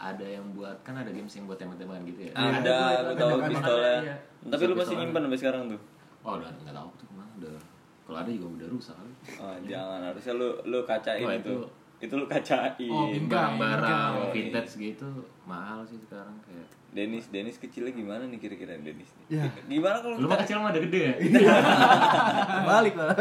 Ada 0.00 0.24
yang 0.24 0.44
buat 0.50 0.80
kan 0.80 0.96
ada 0.96 1.08
games 1.08 1.28
yang 1.30 1.44
buat 1.44 1.54
tembak-tembakan 1.54 2.02
gitu 2.04 2.20
ya 2.24 2.32
Ada, 2.32 2.56
gua 2.56 2.88
gua 2.96 3.12
itu, 3.12 3.20
tahu 3.20 3.36
pistolnya. 3.46 3.92
iya. 4.00 4.16
Tapi 4.42 4.62
lu 4.64 4.74
masih 4.74 4.94
nyimpan 4.96 5.20
sampai 5.22 5.38
sekarang 5.38 5.62
tuh. 5.68 5.80
oh 6.20 6.32
udah 6.34 6.48
nggak 6.58 6.72
tahu 6.74 6.88
tuh 6.94 7.04
ke 7.04 7.14
mana 7.14 7.30
udah 7.36 7.54
kalau 8.02 8.18
ada 8.18 8.30
juga 8.30 8.46
udah 8.54 8.68
rusak 8.68 8.94
kali 8.94 9.12
Oh, 9.38 9.56
jangan 9.62 10.00
harusnya 10.02 10.32
lu 10.34 10.48
lu 10.64 10.78
kacain 10.82 11.20
Wah, 11.22 11.34
itu. 11.34 11.52
itu- 11.54 11.70
Itu 12.00 12.14
lu 12.14 12.24
kacain. 12.24 12.88
Oh, 12.88 13.12
barang-barang 13.12 13.92
Bingkai. 14.16 14.32
vintage 14.32 14.72
gitu 14.74 15.08
mahal 15.44 15.84
sih 15.84 16.00
sekarang 16.00 16.32
kayak 16.42 16.64
Denis, 16.90 17.28
Denis 17.28 17.54
kecilnya 17.54 17.92
gimana 17.92 18.24
nih 18.24 18.40
kira-kira 18.40 18.72
Denis? 18.74 19.12
nih? 19.20 19.36
Ya. 19.36 19.44
Gimana 19.62 20.00
kalau 20.00 20.16
lu 20.16 20.26
mah 20.26 20.40
kecil 20.40 20.58
mah 20.58 20.72
udah 20.72 20.82
gede 20.82 21.00
ya 21.02 21.14
Balik 22.66 22.94
lah. 22.96 23.12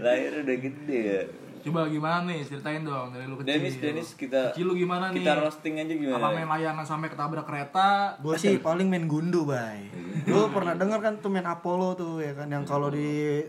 lahir 0.00 0.32
udah 0.38 0.56
gede 0.56 1.00
ya? 1.02 1.22
Coba 1.68 1.84
gimana 1.86 2.24
nih, 2.24 2.40
ceritain 2.40 2.80
dong 2.80 3.12
dari 3.12 3.24
lu 3.24 3.36
kecil. 3.36 3.52
Denis, 3.54 3.74
Denis 3.76 4.08
kita 4.12 4.50
Kecil 4.50 4.64
lu 4.64 4.74
gimana 4.74 5.12
nih? 5.12 5.20
kita 5.20 5.32
roasting 5.36 5.74
aja 5.76 5.92
gimana? 5.92 6.16
Apa 6.16 6.28
main 6.32 6.48
layangan 6.48 6.84
sampai 6.84 7.08
ketabrak 7.08 7.44
kereta? 7.44 8.16
Gue 8.18 8.34
sih 8.34 8.56
paling 8.56 8.88
main 8.88 9.04
gundu, 9.04 9.44
bay. 9.44 9.86
Lu 10.24 10.48
pernah 10.48 10.72
denger 10.72 10.98
kan 10.98 11.14
tuh 11.18 11.28
main 11.28 11.44
Apollo 11.44 11.94
tuh 11.94 12.18
ya 12.18 12.32
kan 12.32 12.48
yang 12.48 12.64
kalau 12.64 12.88
di 12.88 13.44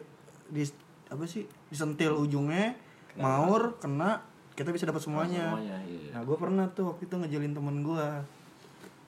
di 0.48 0.64
apa 1.08 1.24
sih 1.24 1.42
disentil 1.68 2.14
ujungnya 2.16 2.76
maur 3.16 3.78
kena 3.78 4.22
kita 4.54 4.70
bisa 4.70 4.84
dapat 4.86 5.00
semuanya. 5.00 5.56
semuanya 5.56 5.78
iya 5.88 6.12
Nah 6.12 6.22
gue 6.22 6.36
pernah 6.36 6.66
tuh 6.70 6.92
waktu 6.92 7.08
itu 7.08 7.16
ngejelin 7.16 7.54
temen 7.54 7.80
gue 7.80 8.08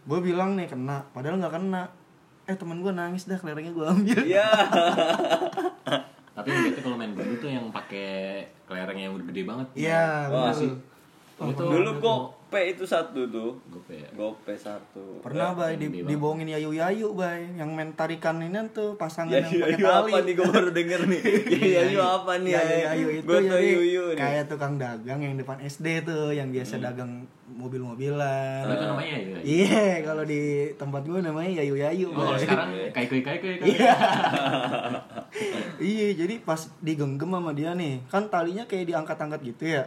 Gue 0.02 0.20
bilang 0.20 0.56
nih 0.56 0.66
kena, 0.66 1.06
padahal 1.12 1.38
nggak 1.38 1.54
kena 1.54 1.86
Eh 2.44 2.58
temen 2.58 2.82
gue 2.82 2.90
nangis 2.90 3.30
dah 3.30 3.38
kelerengnya 3.38 3.70
gue 3.70 3.86
ambil 3.86 4.20
Iya. 4.26 4.50
tapi 6.32 6.48
yang 6.48 6.64
bete 6.66 6.80
kalau 6.80 6.96
main 6.96 7.12
dulu 7.12 7.34
tuh 7.38 7.50
yang 7.50 7.66
pakai 7.70 8.08
kelereng 8.64 8.96
yang 8.98 9.12
udah 9.14 9.26
gede 9.28 9.42
banget 9.44 9.68
Iya 9.76 10.06
Wah, 10.28 10.48
bener. 10.48 10.54
sih. 10.56 10.72
itu 11.42 11.62
Dulu 11.62 11.92
gope 12.52 12.68
itu 12.68 12.84
satu 12.84 13.22
tuh. 13.26 13.56
gope 13.66 13.96
ya 13.96 14.12
Gope 14.12 14.52
satu. 14.54 15.24
Pernah 15.24 15.56
bay, 15.56 15.80
di, 15.80 15.88
dibohongin 16.04 16.52
yayu-yayu 16.52 17.16
bay 17.16 17.48
Yang 17.56 17.70
main 17.72 17.90
tarikan 17.92 18.38
ini 18.38 18.60
tuh 18.70 18.94
pasangan 18.94 19.32
Ya, 19.32 19.40
yang 19.40 19.48
ya, 19.48 19.64
pakai 19.64 19.72
ya, 19.74 19.88
tali 19.88 20.12
apa 20.12 20.18
nih 20.20 20.34
gue 20.36 20.48
baru 20.50 20.70
denger 20.70 21.02
nih. 21.08 21.22
Ya, 21.48 21.64
ya, 21.64 21.82
ya, 21.90 22.04
apa 22.14 22.34
nih? 22.38 22.52
Yayu-yayu 22.52 23.08
itu 23.14 23.26
Gue 23.26 23.40
jadi 23.42 23.68
yuyu 23.72 24.04
nih. 24.10 24.18
kayak 24.18 24.44
tukang 24.46 24.76
dagang 24.76 25.20
yang 25.22 25.34
depan 25.34 25.58
SD 25.62 26.04
tuh 26.04 26.30
Yang 26.30 26.50
biasa 26.54 26.74
dagang 26.82 27.24
mobil-mobilan 27.50 28.64
itu 28.66 28.86
namanya 28.86 29.16
ya 29.16 29.38
Iya, 29.42 29.84
kalau 30.02 30.24
di 30.24 30.42
tempat 30.76 31.04
gue 31.04 31.20
namanya 31.20 31.52
yayu-yayu 31.54 32.08
Oh, 32.10 32.16
kalau 32.18 32.36
bay. 32.36 32.42
sekarang 32.42 32.68
kayak 32.96 33.08
kue 33.08 33.22
kayak 33.22 33.40
kue 33.40 33.54
Iya. 33.64 33.94
iya, 35.82 36.08
jadi 36.14 36.36
pas 36.42 36.60
digenggam 36.80 37.32
sama 37.32 37.52
dia 37.52 37.72
nih, 37.74 38.04
kan 38.06 38.28
talinya 38.28 38.64
kayak 38.66 38.88
diangkat-angkat 38.88 39.40
gitu 39.46 39.64
ya. 39.72 39.84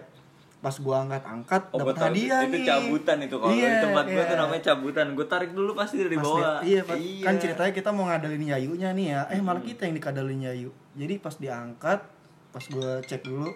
Pas 0.64 0.76
gua 0.78 1.04
angkat-angkat 1.04 1.62
Oh, 1.68 1.78
dapat 1.78 1.92
gua 1.92 2.04
hadiah 2.08 2.40
itu 2.42 2.56
nih. 2.56 2.64
cabutan 2.64 3.16
itu 3.20 3.36
kalau 3.36 3.52
Iya, 3.52 3.68
di 3.68 3.78
tempat 3.84 4.04
gue 4.06 4.16
iya. 4.16 4.24
tuh 4.24 4.36
namanya 4.38 4.62
cabutan. 4.64 5.06
Gue 5.12 5.26
tarik 5.26 5.50
dulu 5.52 5.70
pasti 5.74 5.96
dari 5.98 6.16
Pas 6.16 6.24
bawah. 6.24 6.40
dia- 6.40 6.60
iya, 6.64 6.80
pas, 6.82 6.96
kan 6.96 7.34
ceritanya 7.36 7.72
kita 7.74 7.90
mau 7.90 8.04
ngadalin 8.06 8.44
yayunya 8.46 8.88
nih 8.90 9.06
ya. 9.10 9.20
Eh, 9.28 9.38
malah 9.38 9.60
kita 9.60 9.84
yang 9.84 9.94
dikadalin 9.94 10.40
yayu. 10.42 10.72
Jadi 10.94 11.14
pas 11.18 11.34
diangkat, 11.34 12.00
pas 12.48 12.64
gua 12.66 12.96
cek 13.02 13.20
dulu 13.22 13.52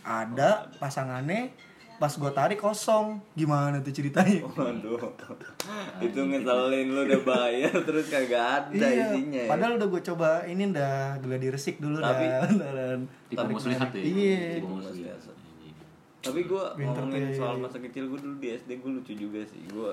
ada 0.00 0.50
pasangannya, 0.80 1.52
pas 1.94 2.12
gua 2.14 2.30
tarik 2.30 2.56
kosong. 2.56 3.20
Gimana 3.34 3.78
tuh 3.78 3.92
ceritanya? 3.92 4.40
Waduh. 4.56 4.96
itu 6.00 6.16
ngeselin 6.18 6.88
lu 6.88 7.04
udah 7.04 7.20
bayar 7.22 7.68
terus 7.86 8.08
kagak 8.08 8.40
ada 8.64 8.72
iya, 8.72 9.12
isinya. 9.12 9.36
ya. 9.36 9.46
padahal 9.46 9.76
udah 9.76 9.86
gue 9.86 10.02
coba 10.02 10.28
ini 10.44 10.72
dah 10.72 11.14
gladi 11.18 11.46
resik 11.46 11.76
dulu 11.76 12.00
Tapi- 12.00 12.24
dah. 12.24 12.48
beneran. 12.48 13.00
tipe 13.28 13.44
muslihat 13.44 13.92
ya 13.92 14.00
Iya. 14.00 14.64
Tapi 16.20 16.44
gue 16.44 16.64
ngomongin 16.76 17.32
soal 17.32 17.56
masa 17.56 17.80
kecil 17.80 18.12
gue 18.12 18.20
dulu 18.20 18.36
di 18.36 18.52
SD 18.52 18.84
gue 18.84 18.90
lucu 18.92 19.12
juga 19.16 19.40
sih. 19.48 19.64
Gue 19.72 19.92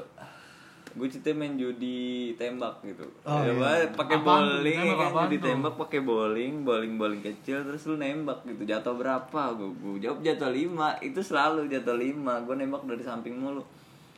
gue 0.98 1.08
cerita 1.14 1.30
main 1.38 1.56
judi 1.56 2.34
tembak 2.36 2.82
gitu. 2.82 3.06
Oh, 3.22 3.44
ya, 3.46 3.54
iya. 3.54 3.86
Pak, 3.94 4.02
pakai 4.02 4.18
bowling 4.24 4.80
ya 4.82 4.96
kan 4.98 5.12
judi 5.28 5.38
tembak 5.40 5.76
pakai 5.78 6.00
bowling, 6.02 6.66
bowling 6.66 6.98
bowling 6.98 7.22
kecil 7.22 7.64
terus 7.64 7.86
lu 7.88 7.96
nembak 7.96 8.44
gitu. 8.44 8.68
Jatuh 8.68 8.98
berapa? 8.98 9.42
Gue 9.56 9.72
gue 9.78 10.04
jawab 10.04 10.20
jatuh 10.20 10.52
5. 10.52 11.08
Itu 11.08 11.20
selalu 11.24 11.72
jatuh 11.72 11.96
5. 11.96 12.44
Gue 12.44 12.56
nembak 12.60 12.84
dari 12.84 13.04
samping 13.08 13.40
mulu. 13.40 13.64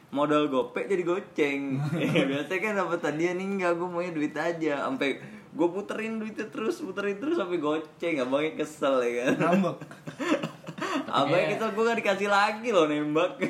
Modal 0.09 0.49
gopek 0.49 0.89
jadi 0.89 1.05
goceng. 1.05 1.77
Biasanya 2.33 2.57
kan 2.57 2.73
dapat 2.73 2.99
hadiah 3.05 3.37
nih 3.37 3.45
enggak 3.45 3.77
gue 3.77 3.85
maunya 3.85 4.09
duit 4.09 4.33
aja. 4.33 4.89
Sampai 4.89 5.21
gue 5.49 5.67
puterin 5.69 6.17
duitnya 6.17 6.49
terus, 6.49 6.81
puterin 6.81 7.21
terus 7.21 7.37
sampai 7.37 7.61
goceng. 7.61 8.17
Abangnya 8.17 8.57
kesel 8.57 8.97
ya 9.05 9.11
kan. 9.29 9.33
Ngambek. 9.37 9.77
Abangnya 11.11 11.47
kesel 11.51 11.69
gue 11.69 11.83
gak 11.83 11.99
dikasih 11.99 12.29
lagi 12.29 12.69
loh 12.69 12.85
nembak. 12.85 13.31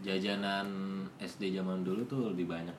jajanan 0.00 0.66
SD 1.16 1.54
zaman 1.54 1.80
dulu 1.80 2.02
tuh 2.04 2.28
lebih 2.28 2.46
banyak 2.46 2.74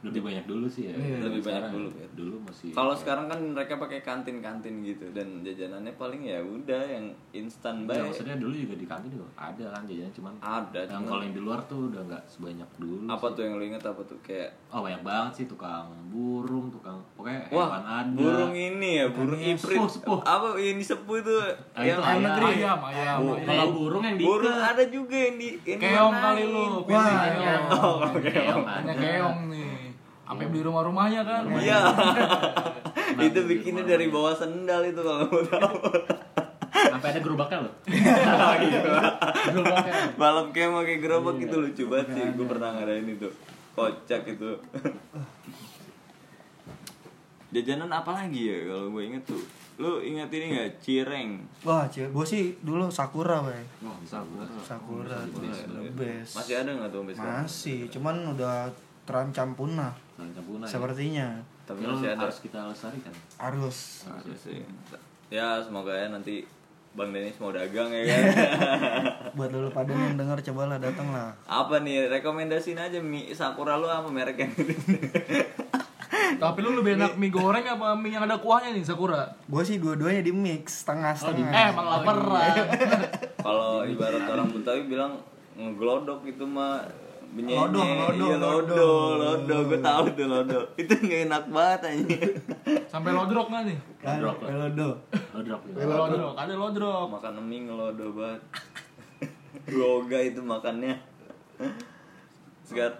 lebih 0.00 0.24
banyak 0.24 0.48
dulu 0.48 0.64
sih 0.64 0.88
ya 0.88 0.96
Iya, 0.96 1.20
lebih 1.20 1.44
banyak 1.44 1.60
Sekarang 1.60 1.72
dulu, 1.76 1.88
ya, 1.92 2.00
ya. 2.00 2.08
dulu 2.16 2.36
masih 2.40 2.72
Kalau 2.72 2.96
sekarang 2.96 3.28
kan 3.28 3.36
mereka 3.44 3.76
pakai 3.76 4.00
kantin-kantin 4.00 4.80
gitu 4.80 5.12
dan 5.12 5.44
jajanannya 5.44 5.92
paling 5.94 6.24
ya 6.24 6.40
udah 6.40 6.82
yang 6.82 7.04
instan 7.30 7.84
Ya, 7.84 7.92
baik. 7.92 8.08
maksudnya 8.08 8.40
dulu 8.40 8.54
juga 8.56 8.74
di 8.74 8.86
kantin 8.88 9.12
juga 9.12 9.28
ada 9.36 9.64
kan 9.68 9.84
jajanan 9.84 10.08
cuman 10.10 10.32
Ada, 10.40 10.80
yang 10.88 11.04
kalau 11.04 11.20
yang 11.20 11.36
di 11.36 11.42
luar 11.44 11.60
tuh 11.68 11.92
udah 11.92 12.00
nggak 12.02 12.24
sebanyak 12.24 12.70
dulu 12.74 13.04
Apa 13.04 13.26
sih. 13.28 13.34
tuh 13.36 13.42
yang 13.44 13.54
lu 13.54 13.64
inget 13.66 13.84
apa 13.84 14.00
tuh 14.02 14.18
kayak 14.24 14.48
oh 14.72 14.80
banyak 14.80 15.02
banget 15.04 15.32
sih 15.36 15.44
tukang 15.44 15.92
burung 16.08 16.72
tukang 16.72 16.96
pokoknya 17.20 17.40
Wah, 17.46 17.68
hewan 17.68 17.84
ada 17.84 18.10
burung 18.10 18.54
ini 18.54 18.90
ya, 18.96 19.06
burung 19.06 19.36
Iya, 19.36 19.54
sepuh, 19.54 19.84
sepuh. 19.86 20.18
Apa 20.22 20.46
ini 20.56 20.80
sepuh 20.80 21.16
itu 21.16 21.34
Ah, 21.70 21.82
yang 21.82 22.00
itu 22.00 22.02
ayam. 22.02 22.20
negeri. 22.24 22.46
Ayam, 22.56 22.80
ayam, 22.82 23.16
Bu- 23.20 23.34
ayam. 23.34 23.44
kalau 23.44 23.66
burung 23.70 24.02
yang 24.02 24.16
di 24.16 24.24
Burung 24.24 24.56
ada 24.56 24.84
juga 24.86 25.16
yang 25.18 25.36
di 25.36 25.48
yang 25.62 25.78
Keong 25.78 26.14
kali 26.16 26.42
lu, 26.46 26.64
Wah, 26.82 27.04
iya. 27.04 27.30
keong. 27.30 27.64
Oh, 27.70 27.96
keong 28.16 28.64
Hanya 28.64 28.88
ada. 28.88 28.92
keong 28.96 29.38
nih. 29.46 29.68
Sampai 30.22 30.46
beli 30.46 30.62
rumah-rumahnya 30.62 31.20
kan. 31.22 31.42
Iya. 31.52 31.78
itu 33.26 33.40
bikinnya 33.42 33.84
dari 33.84 34.08
bawah 34.08 34.32
sendal 34.32 34.80
itu 34.82 34.98
kalau 34.98 35.26
mau 35.26 35.42
tahu. 35.42 35.76
sampai 36.70 37.08
ada 37.10 37.20
gerobaknya 37.20 37.58
loh 37.60 37.74
Gerobaknya. 39.46 39.92
Malam 40.16 40.46
kayak 40.48 40.70
pakai 40.72 40.96
gerobak 40.98 41.36
itu 41.36 41.52
lucu 41.52 41.82
banget 41.84 42.06
sih. 42.10 42.24
Gue 42.32 42.46
pernah 42.46 42.72
ngadain 42.72 43.04
itu. 43.04 43.28
kocak 43.70 44.26
itu 44.26 44.50
jajanan 47.50 47.88
apa 47.88 48.10
lagi 48.16 48.42
ya 48.44 48.58
kalau 48.64 48.90
gue 48.90 49.02
inget 49.04 49.22
tuh 49.24 49.42
lu 49.76 49.98
inget 49.98 50.28
ini 50.28 50.46
nggak 50.52 50.70
cireng 50.78 51.30
Wah, 51.62 51.84
cewek 51.84 52.10
gue 52.10 52.26
sih 52.26 52.44
dulu 52.60 52.86
Sakura, 52.86 53.40
weh. 53.40 53.64
Wah, 53.80 53.96
sakura 54.04 54.44
Sakura, 54.60 55.18
the 55.24 55.90
best. 55.90 56.36
masih 56.36 56.54
ada 56.58 56.70
nggak 56.70 56.90
tuh 56.90 57.00
sekarang 57.08 57.42
Masih, 57.42 57.78
cuman 57.88 58.16
udah 58.30 58.68
terancam 59.02 59.48
punah 59.52 59.92
Terancam 60.14 60.44
punah 60.44 60.64
ya. 60.64 60.70
sepertinya. 60.70 61.28
tapi 61.64 61.80
Ya, 61.80 61.88
masih 61.88 62.08
ada 62.08 62.22
harus 62.22 62.38
kita 62.38 62.58
lestarikan 62.62 63.14
Harus. 63.36 63.78
Masih 64.06 64.36
sih. 64.36 64.60
ya 65.28 65.58
semoga 65.58 65.90
ya 65.90 66.06
nanti 66.08 66.44
bang 66.90 67.08
Denis 67.08 67.38
mau 67.38 67.50
dagang 67.50 67.86
ya 67.88 68.02
kan 68.02 68.22
Buat 69.38 69.54
lu 69.54 69.70
pada 69.70 69.90
yang 69.90 70.14
denger 70.14 70.42
cobalah 70.44 70.76
datang 70.76 71.08
lah. 71.08 71.30
apa 71.46 71.80
nih 71.80 72.10
rekomendasiin 72.10 72.76
aja 72.76 72.98
mie 73.00 73.30
sakura 73.30 73.74
lu 73.74 73.86
apa 73.86 74.06
merek 74.06 74.36
yang 74.36 74.52
Tapi 76.36 76.58
lu 76.60 76.78
lebih 76.78 76.94
enak 76.94 77.16
mie 77.16 77.28
goreng 77.28 77.64
apa 77.64 77.96
mie 77.96 78.12
yang 78.12 78.22
ada 78.22 78.36
kuahnya 78.36 78.70
nih 78.70 78.84
Sakura? 78.84 79.24
Gue 79.48 79.62
sih 79.64 79.80
dua-duanya 79.80 80.20
di 80.20 80.30
mix 80.30 80.84
setengah 80.84 81.12
setengah. 81.12 81.50
Eh, 81.50 81.66
emang 81.72 81.86
laparan. 81.88 82.54
kalau 83.46 83.82
ibarat 83.82 84.22
orang 84.22 84.48
Betawi 84.52 84.82
bilang 84.86 85.12
ngeglodok 85.56 86.22
itu 86.24 86.44
mah 86.44 86.84
benyenye 87.30 87.56
Lodo, 87.56 87.78
lodo, 87.78 88.24
iya, 88.26 88.36
lodo. 88.36 88.74
lodo 88.74 88.86
lodo 89.14 89.56
gue 89.70 89.78
tahu 89.78 90.04
tuh 90.18 90.26
lodo 90.26 90.60
itu 90.82 90.92
nggak 90.92 91.20
enak 91.30 91.44
banget 91.46 91.80
aja 91.86 92.16
Sampai 92.90 93.14
lodrok 93.14 93.46
nggak 93.46 93.70
nih? 93.70 93.78
Kan, 94.02 94.18
pelodo. 94.18 94.88
lo 95.30 95.40
drop 95.46 95.62
ya 95.62 95.86
Lodrok, 95.86 96.34
ada 96.34 96.54
lodrok. 96.58 97.06
makan 97.06 97.34
mie 97.46 97.70
ngelodo 97.70 98.06
banget 98.18 98.42
Goga 99.70 100.18
itu 100.18 100.40
makannya 100.42 100.94
Sekat 102.66 102.98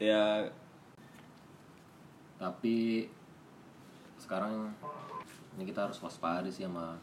Ya 0.00 0.48
tapi 2.38 3.06
sekarang 4.16 4.70
ini 5.54 5.64
kita 5.64 5.84
harus 5.84 5.98
waspada 5.98 6.46
sih 6.46 6.62
sama 6.62 6.94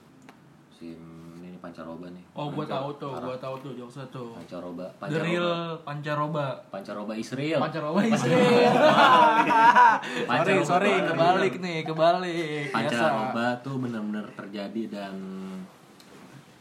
si 0.70 0.96
ini 1.38 1.56
pancaroba 1.58 2.08
nih 2.08 2.24
Oh, 2.32 2.48
gua 2.50 2.64
tahu 2.64 2.92
tuh, 2.96 3.16
gua 3.16 3.36
tahu 3.36 3.56
tuh 3.60 3.72
jokesnya 3.74 4.04
tuh. 4.10 4.32
pancaroba 4.34 4.84
The 4.84 4.96
pancaroba 4.98 5.24
real 5.26 5.50
pancaroba. 5.82 6.46
pancaroba 6.70 7.14
Israel 7.16 7.60
Pancaroba 7.62 8.00
Israel. 8.02 8.76
sorry, 8.76 10.28
Pancaroba. 10.28 10.66
sorry, 10.66 10.94
kebalik 11.02 11.54
nih, 11.58 11.78
kebalik. 11.82 12.68
Biasa. 12.68 12.76
pancaroba 12.76 13.46
tuh 13.62 13.76
benar-benar 13.78 14.28
terjadi 14.36 14.84
dan 14.90 15.16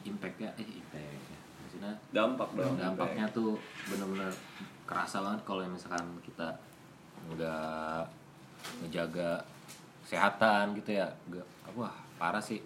impactnya 0.04 0.50
eh 0.54 0.68
impact 0.68 1.02
ya. 1.24 1.38
maksudnya 1.58 1.92
Dampak 2.10 2.48
dong 2.52 2.76
dampaknya 2.76 3.26
tuh 3.30 3.56
benar-benar 3.88 4.30
kerasa 4.84 5.16
banget 5.18 5.40
kalau 5.42 5.64
misalkan 5.64 6.04
kita 6.20 6.48
nggak 7.26 8.04
ngejaga 8.80 9.40
kesehatan 10.02 10.76
gitu 10.76 10.90
ya 10.94 11.09
Nggak- 11.26 11.49
wah 11.75 11.94
parah 12.14 12.40
sih 12.40 12.61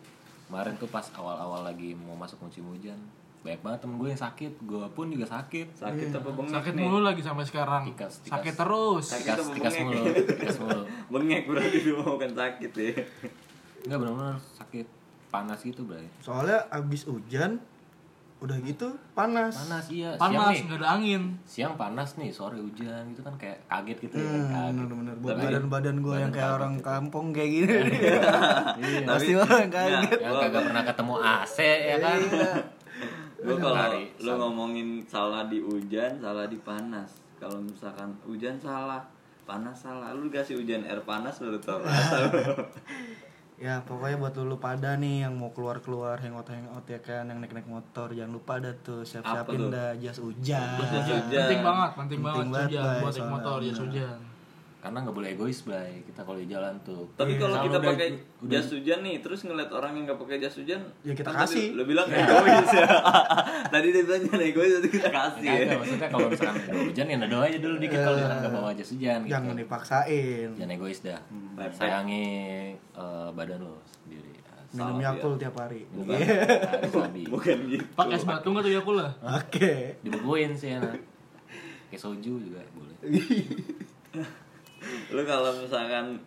kemarin 0.44 0.74
tuh 0.74 0.86
pas 0.86 1.04
awal-awal 1.12 1.62
lagi 1.62 1.92
mau 1.94 2.14
masuk 2.14 2.40
musim 2.40 2.64
hujan 2.66 2.96
banyak 3.38 3.60
banget 3.60 3.78
temen 3.80 3.96
gue 3.96 4.08
yang 4.08 4.18
sakit 4.18 4.52
gue 4.60 4.84
pun 4.90 5.06
juga 5.08 5.22
sakit 5.24 5.66
Sakit 5.72 6.10
apa 6.10 6.28
bengek 6.28 6.52
Sakit 6.52 6.72
nih? 6.74 6.82
mulu 6.82 6.98
lagi 7.00 7.22
sampai 7.22 7.44
sekarang. 7.44 7.86
Tikas, 7.86 8.18
tikas. 8.20 8.34
Sakit 8.34 8.54
terus. 8.56 9.04
Sakit 9.06 9.24
tikas 9.30 9.46
tikas 9.54 9.72
bengek? 9.72 9.86
mulu 9.86 10.04
tikas 10.34 10.56
mulu 10.58 10.82
Bengek 11.14 11.42
berarti 11.46 11.78
dulu 11.80 12.00
bukan 12.12 12.30
sakit 12.32 12.70
ya 12.74 12.92
nggak 13.80 13.94
benar-benar 13.96 14.36
sakit 14.52 14.86
panas 15.28 15.60
gitu 15.60 15.84
berarti 15.84 16.10
Soalnya 16.18 16.66
abis 16.68 17.06
hujan, 17.06 17.62
udah 18.38 18.54
gitu 18.60 18.86
panas. 19.12 19.50
panas 19.52 19.84
iya 19.88 20.14
siang 20.14 20.30
Panas, 20.30 20.46
nih 20.48 20.60
nggak 20.62 20.78
ada 20.78 20.88
angin. 20.92 21.22
siang 21.42 21.74
panas 21.74 22.14
nih 22.14 22.30
sore 22.30 22.54
hujan 22.56 23.10
gitu 23.10 23.20
kan 23.20 23.34
kayak 23.34 23.58
kaget 23.66 23.98
gitu 24.00 24.14
ya 24.16 24.30
Hmm, 24.30 24.46
kaget 24.48 24.74
bener-bener 24.80 25.14
buat 25.16 25.32
Tapi- 25.32 25.44
badan-badan 25.44 25.96
gue 25.98 26.16
yang 26.16 26.30
kayak 26.30 26.52
orang 26.54 26.74
kampung 26.78 27.26
kayak 27.30 27.50
gini. 27.52 27.74
Iya. 28.78 29.02
Pasti 29.10 29.32
orang 29.34 29.66
kaget. 29.68 30.10
yang 30.16 30.34
kagak 30.38 30.62
pernah 30.64 30.84
ketemu 30.84 31.14
AC 31.18 31.56
ya 31.60 31.96
kan 31.98 32.18
Gue 33.38 33.54
kalau 33.56 33.86
lu 34.16 34.32
ngomongin 34.36 34.88
salah 35.04 35.46
di 35.46 35.58
hujan, 35.58 36.10
salah 36.16 36.46
di 36.46 36.58
panas 36.58 37.10
Kalau 37.36 37.58
misalkan 37.58 38.10
hujan 38.22 38.54
salah, 38.56 39.02
panas 39.44 39.74
salah 39.76 40.10
Lu 40.10 40.26
kasih 40.28 40.54
hujan 40.56 40.82
air 40.82 40.98
panas 41.02 41.38
lu 41.38 41.54
tau. 41.56 41.78
Ya 43.58 43.82
pokoknya 43.82 44.16
buat 44.16 44.34
lulu 44.38 44.56
pada 44.56 44.94
nih 44.94 45.26
yang 45.26 45.34
mau 45.34 45.50
keluar-keluar 45.50 46.22
hangout-hangout 46.22 46.86
ya 46.86 47.02
kan 47.02 47.26
yang 47.26 47.42
naik-naik 47.42 47.66
motor 47.66 48.14
jangan 48.14 48.30
lupa 48.30 48.62
ada 48.62 48.70
tuh 48.78 49.02
Apa 49.02 49.08
siap-siapin 49.10 49.58
tuh? 49.58 49.70
dah 49.74 49.90
jas 49.98 50.18
hujan. 50.22 50.68
Jas 50.78 50.90
hujan. 50.94 51.22
Penting 51.26 51.60
banget, 51.60 51.90
penting, 51.92 52.18
Penting 52.22 52.22
banget. 52.22 52.46
banget, 52.48 52.68
Hujan, 52.70 53.02
buat 53.02 53.12
naik 53.12 53.28
motor, 53.28 53.58
jas 53.60 53.78
hujan. 53.80 54.18
Karena 54.78 54.98
nggak 55.00 55.10
boleh 55.12 55.28
egois 55.30 55.58
bay 55.62 56.00
kita 56.00 56.22
kalau 56.22 56.36
di 56.36 56.46
jalan 56.46 56.78
tuh 56.80 57.10
Tapi 57.12 57.34
kalau 57.34 57.58
kita 57.60 57.78
pakai 57.78 58.08
udah- 58.38 58.46
jas 58.48 58.70
hujan 58.70 59.02
nih, 59.02 59.18
terus 59.18 59.42
ngeliat 59.42 59.68
orang 59.68 59.92
yang 59.92 60.06
nggak 60.06 60.18
pakai 60.18 60.38
jas 60.38 60.54
hujan, 60.54 60.78
Ya 61.02 61.12
kita 61.12 61.28
kan 61.28 61.42
kasih. 61.42 61.74
Lu 61.74 61.82
bilang 61.82 62.06
egois 62.06 62.70
ya. 62.70 62.86
tadi 63.74 63.86
dia 63.90 64.02
bilang 64.02 64.22
jangan 64.22 64.38
egois, 64.40 64.70
tapi 64.72 64.88
kita 64.88 65.10
kasih 65.10 65.42
ya. 65.44 65.54
Kagak, 65.58 65.76
maksudnya 65.76 66.08
kalau 66.08 66.26
misalkan 66.28 66.54
udah 66.62 66.82
hujan 66.84 67.06
ya 67.06 67.16
nado 67.16 67.38
aja 67.40 67.58
dulu 67.58 67.74
dikit 67.76 67.98
kalau 67.98 68.16
misalkan 68.16 68.38
nggak 68.38 68.54
bawa 68.54 68.70
jas 68.72 68.88
hujan 68.88 69.18
gitu. 69.20 69.30
Jangan 69.30 69.54
dipaksain. 69.56 70.48
jangan 70.54 70.70
egois 70.72 70.98
dah 71.00 71.20
Pepet. 71.52 71.74
sayangi 71.74 72.26
eh, 72.78 73.28
badan 73.34 73.60
lo 73.60 73.82
sendiri 73.84 74.30
Minum 74.68 75.00
Salah, 75.00 75.16
Yakult 75.16 75.36
tiap 75.38 75.56
hari. 75.56 75.80
bukan 75.90 76.12
hari 76.12 76.28
sabi 76.94 77.22
Bukan 77.26 77.56
gitu. 77.66 77.84
Pakai 77.90 78.14
es 78.14 78.22
batu 78.22 78.46
nggak 78.46 78.62
tuh 78.62 78.70
ya 78.70 78.80
kula? 78.80 79.06
Oke. 79.34 79.96
dibebuin 79.98 80.52
sih 80.52 80.70
enak 80.70 80.92
kayak 81.88 81.98
soju 81.98 82.36
juga 82.36 82.60
boleh 82.70 82.94
Lu 85.08 85.22
kalau 85.24 85.50
misalkan 85.56 86.20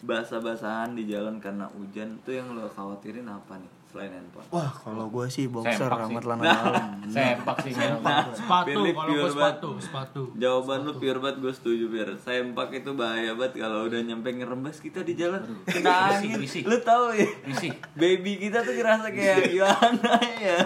basah-basahan 0.00 0.94
di 0.94 1.06
jalan 1.06 1.36
karena 1.36 1.66
hujan 1.72 2.14
tuh 2.22 2.30
yang 2.32 2.46
lu 2.48 2.62
khawatirin 2.64 3.26
apa 3.26 3.58
nih 3.58 3.66
selain 3.86 4.12
handphone? 4.12 4.46
Wah, 4.48 4.70
kalau 4.70 5.08
gue 5.08 5.26
sih 5.26 5.46
boxer 5.46 5.74
Sempak 5.74 5.90
sih. 5.90 6.02
rambut 6.04 6.24
lana 6.24 6.42
dalam. 6.44 7.02
sempak 7.08 7.56
sih 7.60 7.72
sempak 7.72 8.30
Sepatu, 8.30 8.70
kalau 8.70 8.86
pure 8.92 9.10
gua 9.10 9.16
banget. 9.16 9.32
sepatu, 9.32 9.70
sepatu. 9.80 10.22
Jawaban 10.36 10.78
lu 10.84 10.92
pure 10.94 11.18
banget 11.18 11.36
gue 11.40 11.52
setuju 11.52 11.84
biar 11.88 12.08
Sempak 12.16 12.68
itu 12.72 12.90
bahaya 12.92 13.32
banget 13.32 13.58
kalau 13.58 13.82
udah 13.82 13.98
nyampe 14.00 14.30
ngerembes 14.30 14.78
kita 14.78 15.02
di 15.02 15.14
jalan 15.14 15.42
kena 15.64 16.14
Risih, 16.14 16.30
angin. 16.38 16.62
Lu 16.62 16.76
tahu 16.78 17.04
ya? 17.10 17.26
Risih. 17.42 17.72
Baby 17.92 18.32
kita 18.38 18.62
tuh 18.62 18.74
ngerasa 18.74 19.06
kayak 19.08 19.38
gimana 19.48 20.12
ya? 20.36 20.58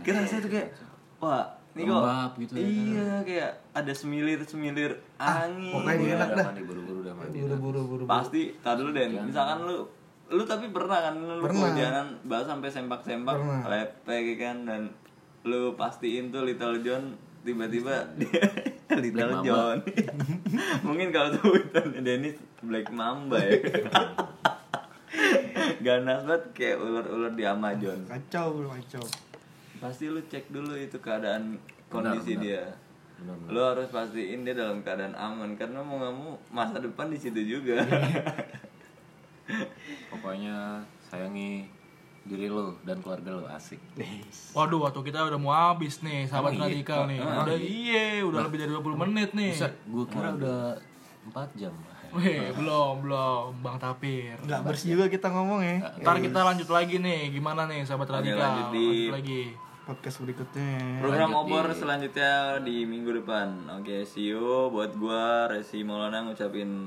Kerasa 0.00 0.34
tuh 0.40 0.50
kayak 0.50 0.74
wah, 1.18 1.46
ini 1.72 1.82
kok 1.82 1.94
Lembab 1.96 2.32
gitu 2.36 2.52
ya. 2.52 2.64
Iya, 2.64 3.10
kayak 3.22 3.50
ada 3.72 3.92
semilir-semilir 3.92 4.92
angin. 5.16 5.72
pokoknya 5.72 5.96
Iya, 5.98 6.14
enak 6.14 6.28
udah 6.28 6.36
dah. 6.36 6.46
mandi 6.46 6.62
buru-buru 6.62 6.98
udah 7.00 7.14
mandi 7.14 7.36
Buru-buru 7.38 7.80
buru. 7.86 8.04
Pasti, 8.04 8.42
tar 8.58 8.76
dulu 8.76 8.90
deh. 8.90 9.08
Misalkan 9.18 9.64
lu 9.64 9.88
lu 10.28 10.42
tapi 10.42 10.68
pernah 10.68 10.98
kan 11.02 11.14
lu 11.14 11.40
Pernah. 11.40 11.72
jalan 11.72 12.06
bahas 12.22 12.46
sampai 12.46 12.68
sempak-sempak 12.68 13.36
lepek 13.62 14.24
kan 14.36 14.56
dan 14.62 14.82
lu 15.42 15.72
pastiin 15.72 16.28
tuh 16.28 16.42
Little 16.42 16.80
John 16.80 17.12
tiba-tiba 17.42 18.06
dia 18.16 18.40
Little 19.02 19.28
Mamba. 19.30 19.44
John 19.44 19.76
mungkin 20.86 21.08
kalau 21.10 21.34
sebutannya 21.34 22.00
Dennis 22.06 22.36
Black 22.60 22.88
Mamba 22.88 23.36
ya 23.38 23.58
ganas 25.78 26.22
banget 26.22 26.42
kayak 26.54 26.76
ular-ular 26.78 27.32
di 27.34 27.44
Amazon 27.44 28.00
Kacau 28.06 28.64
kacau. 28.64 29.04
Pasti 29.82 30.06
lu 30.06 30.22
cek 30.22 30.46
dulu 30.48 30.78
itu 30.78 30.94
keadaan 30.96 31.58
kondisi 31.90 32.32
benar. 32.32 32.40
dia 32.40 32.62
Benar, 33.18 33.34
benar. 33.36 33.50
lu 33.50 33.60
harus 33.60 33.88
pastiin 33.88 34.40
dia 34.40 34.54
dalam 34.54 34.78
keadaan 34.80 35.12
aman 35.12 35.52
karena 35.52 35.82
mau 35.82 35.98
nggak 35.98 36.14
mau 36.14 36.32
masa 36.48 36.78
depan 36.78 37.10
di 37.10 37.18
situ 37.18 37.40
juga 37.42 37.82
pokoknya 40.08 40.80
sayangi 41.02 41.66
diri 42.22 42.46
lo 42.46 42.78
dan 42.80 43.02
keluarga 43.02 43.34
lo 43.34 43.44
asik 43.50 43.82
Waduh, 44.54 44.78
waktu 44.80 45.00
kita 45.02 45.26
udah 45.26 45.34
mau 45.36 45.50
habis 45.50 45.98
nih, 46.00 46.22
sahabat 46.24 46.54
iya? 46.54 46.62
radikal 46.62 47.00
nih. 47.04 47.18
Ah, 47.18 47.42
Udah 47.42 47.56
iya, 47.58 48.22
udah 48.22 48.40
lebih 48.46 48.58
dari 48.60 48.70
20 48.70 48.94
menit 48.96 49.34
nih. 49.34 49.50
Buset, 49.50 49.74
gue 49.82 50.04
kira 50.06 50.28
udah 50.30 50.60
4 51.26 51.58
jam 51.58 51.74
Weh, 52.12 52.52
belum, 52.52 53.02
belum, 53.02 53.56
Bang 53.58 53.80
Tapir. 53.80 54.36
Nggak 54.38 54.60
bersih 54.62 54.94
juga 54.94 55.08
kita 55.08 55.32
ngomong 55.32 55.64
ya. 55.64 55.76
Ntar 55.98 56.20
kita 56.20 56.44
lanjut 56.44 56.68
lagi 56.68 57.00
nih, 57.00 57.32
gimana 57.32 57.64
nih 57.64 57.82
sahabat 57.82 58.06
radikal? 58.12 58.36
lanjut 58.38 58.66
di- 58.70 59.08
lagi. 59.08 59.42
Podcast 59.82 60.22
berikutnya. 60.22 61.02
Program 61.02 61.34
Lanjut 61.34 61.42
obor 61.42 61.64
di- 61.66 61.74
selanjutnya 61.74 62.32
di 62.62 62.86
minggu 62.86 63.10
depan. 63.18 63.48
Oke, 63.76 64.06
see 64.06 64.30
you. 64.30 64.70
Buat 64.70 64.94
gua 64.94 65.50
Resi 65.50 65.82
Maulana 65.82 66.22
ngucapin 66.22 66.86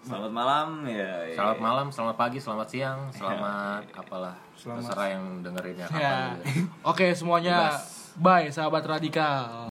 selamat 0.00 0.30
malam 0.30 0.68
ya. 0.86 1.26
ya. 1.26 1.34
Selamat 1.34 1.58
malam, 1.58 1.86
selamat 1.90 2.16
pagi, 2.16 2.38
selamat 2.38 2.68
siang, 2.70 3.00
selamat 3.18 3.90
apalah 3.92 4.36
Terserah 4.54 5.08
yang 5.10 5.42
dengerinnya 5.42 5.86
kapan 5.88 6.00
Ya. 6.00 6.16
Oke, 6.90 7.10
semuanya 7.12 7.74
bye 8.14 8.46
sahabat 8.48 8.86
radikal. 8.86 9.66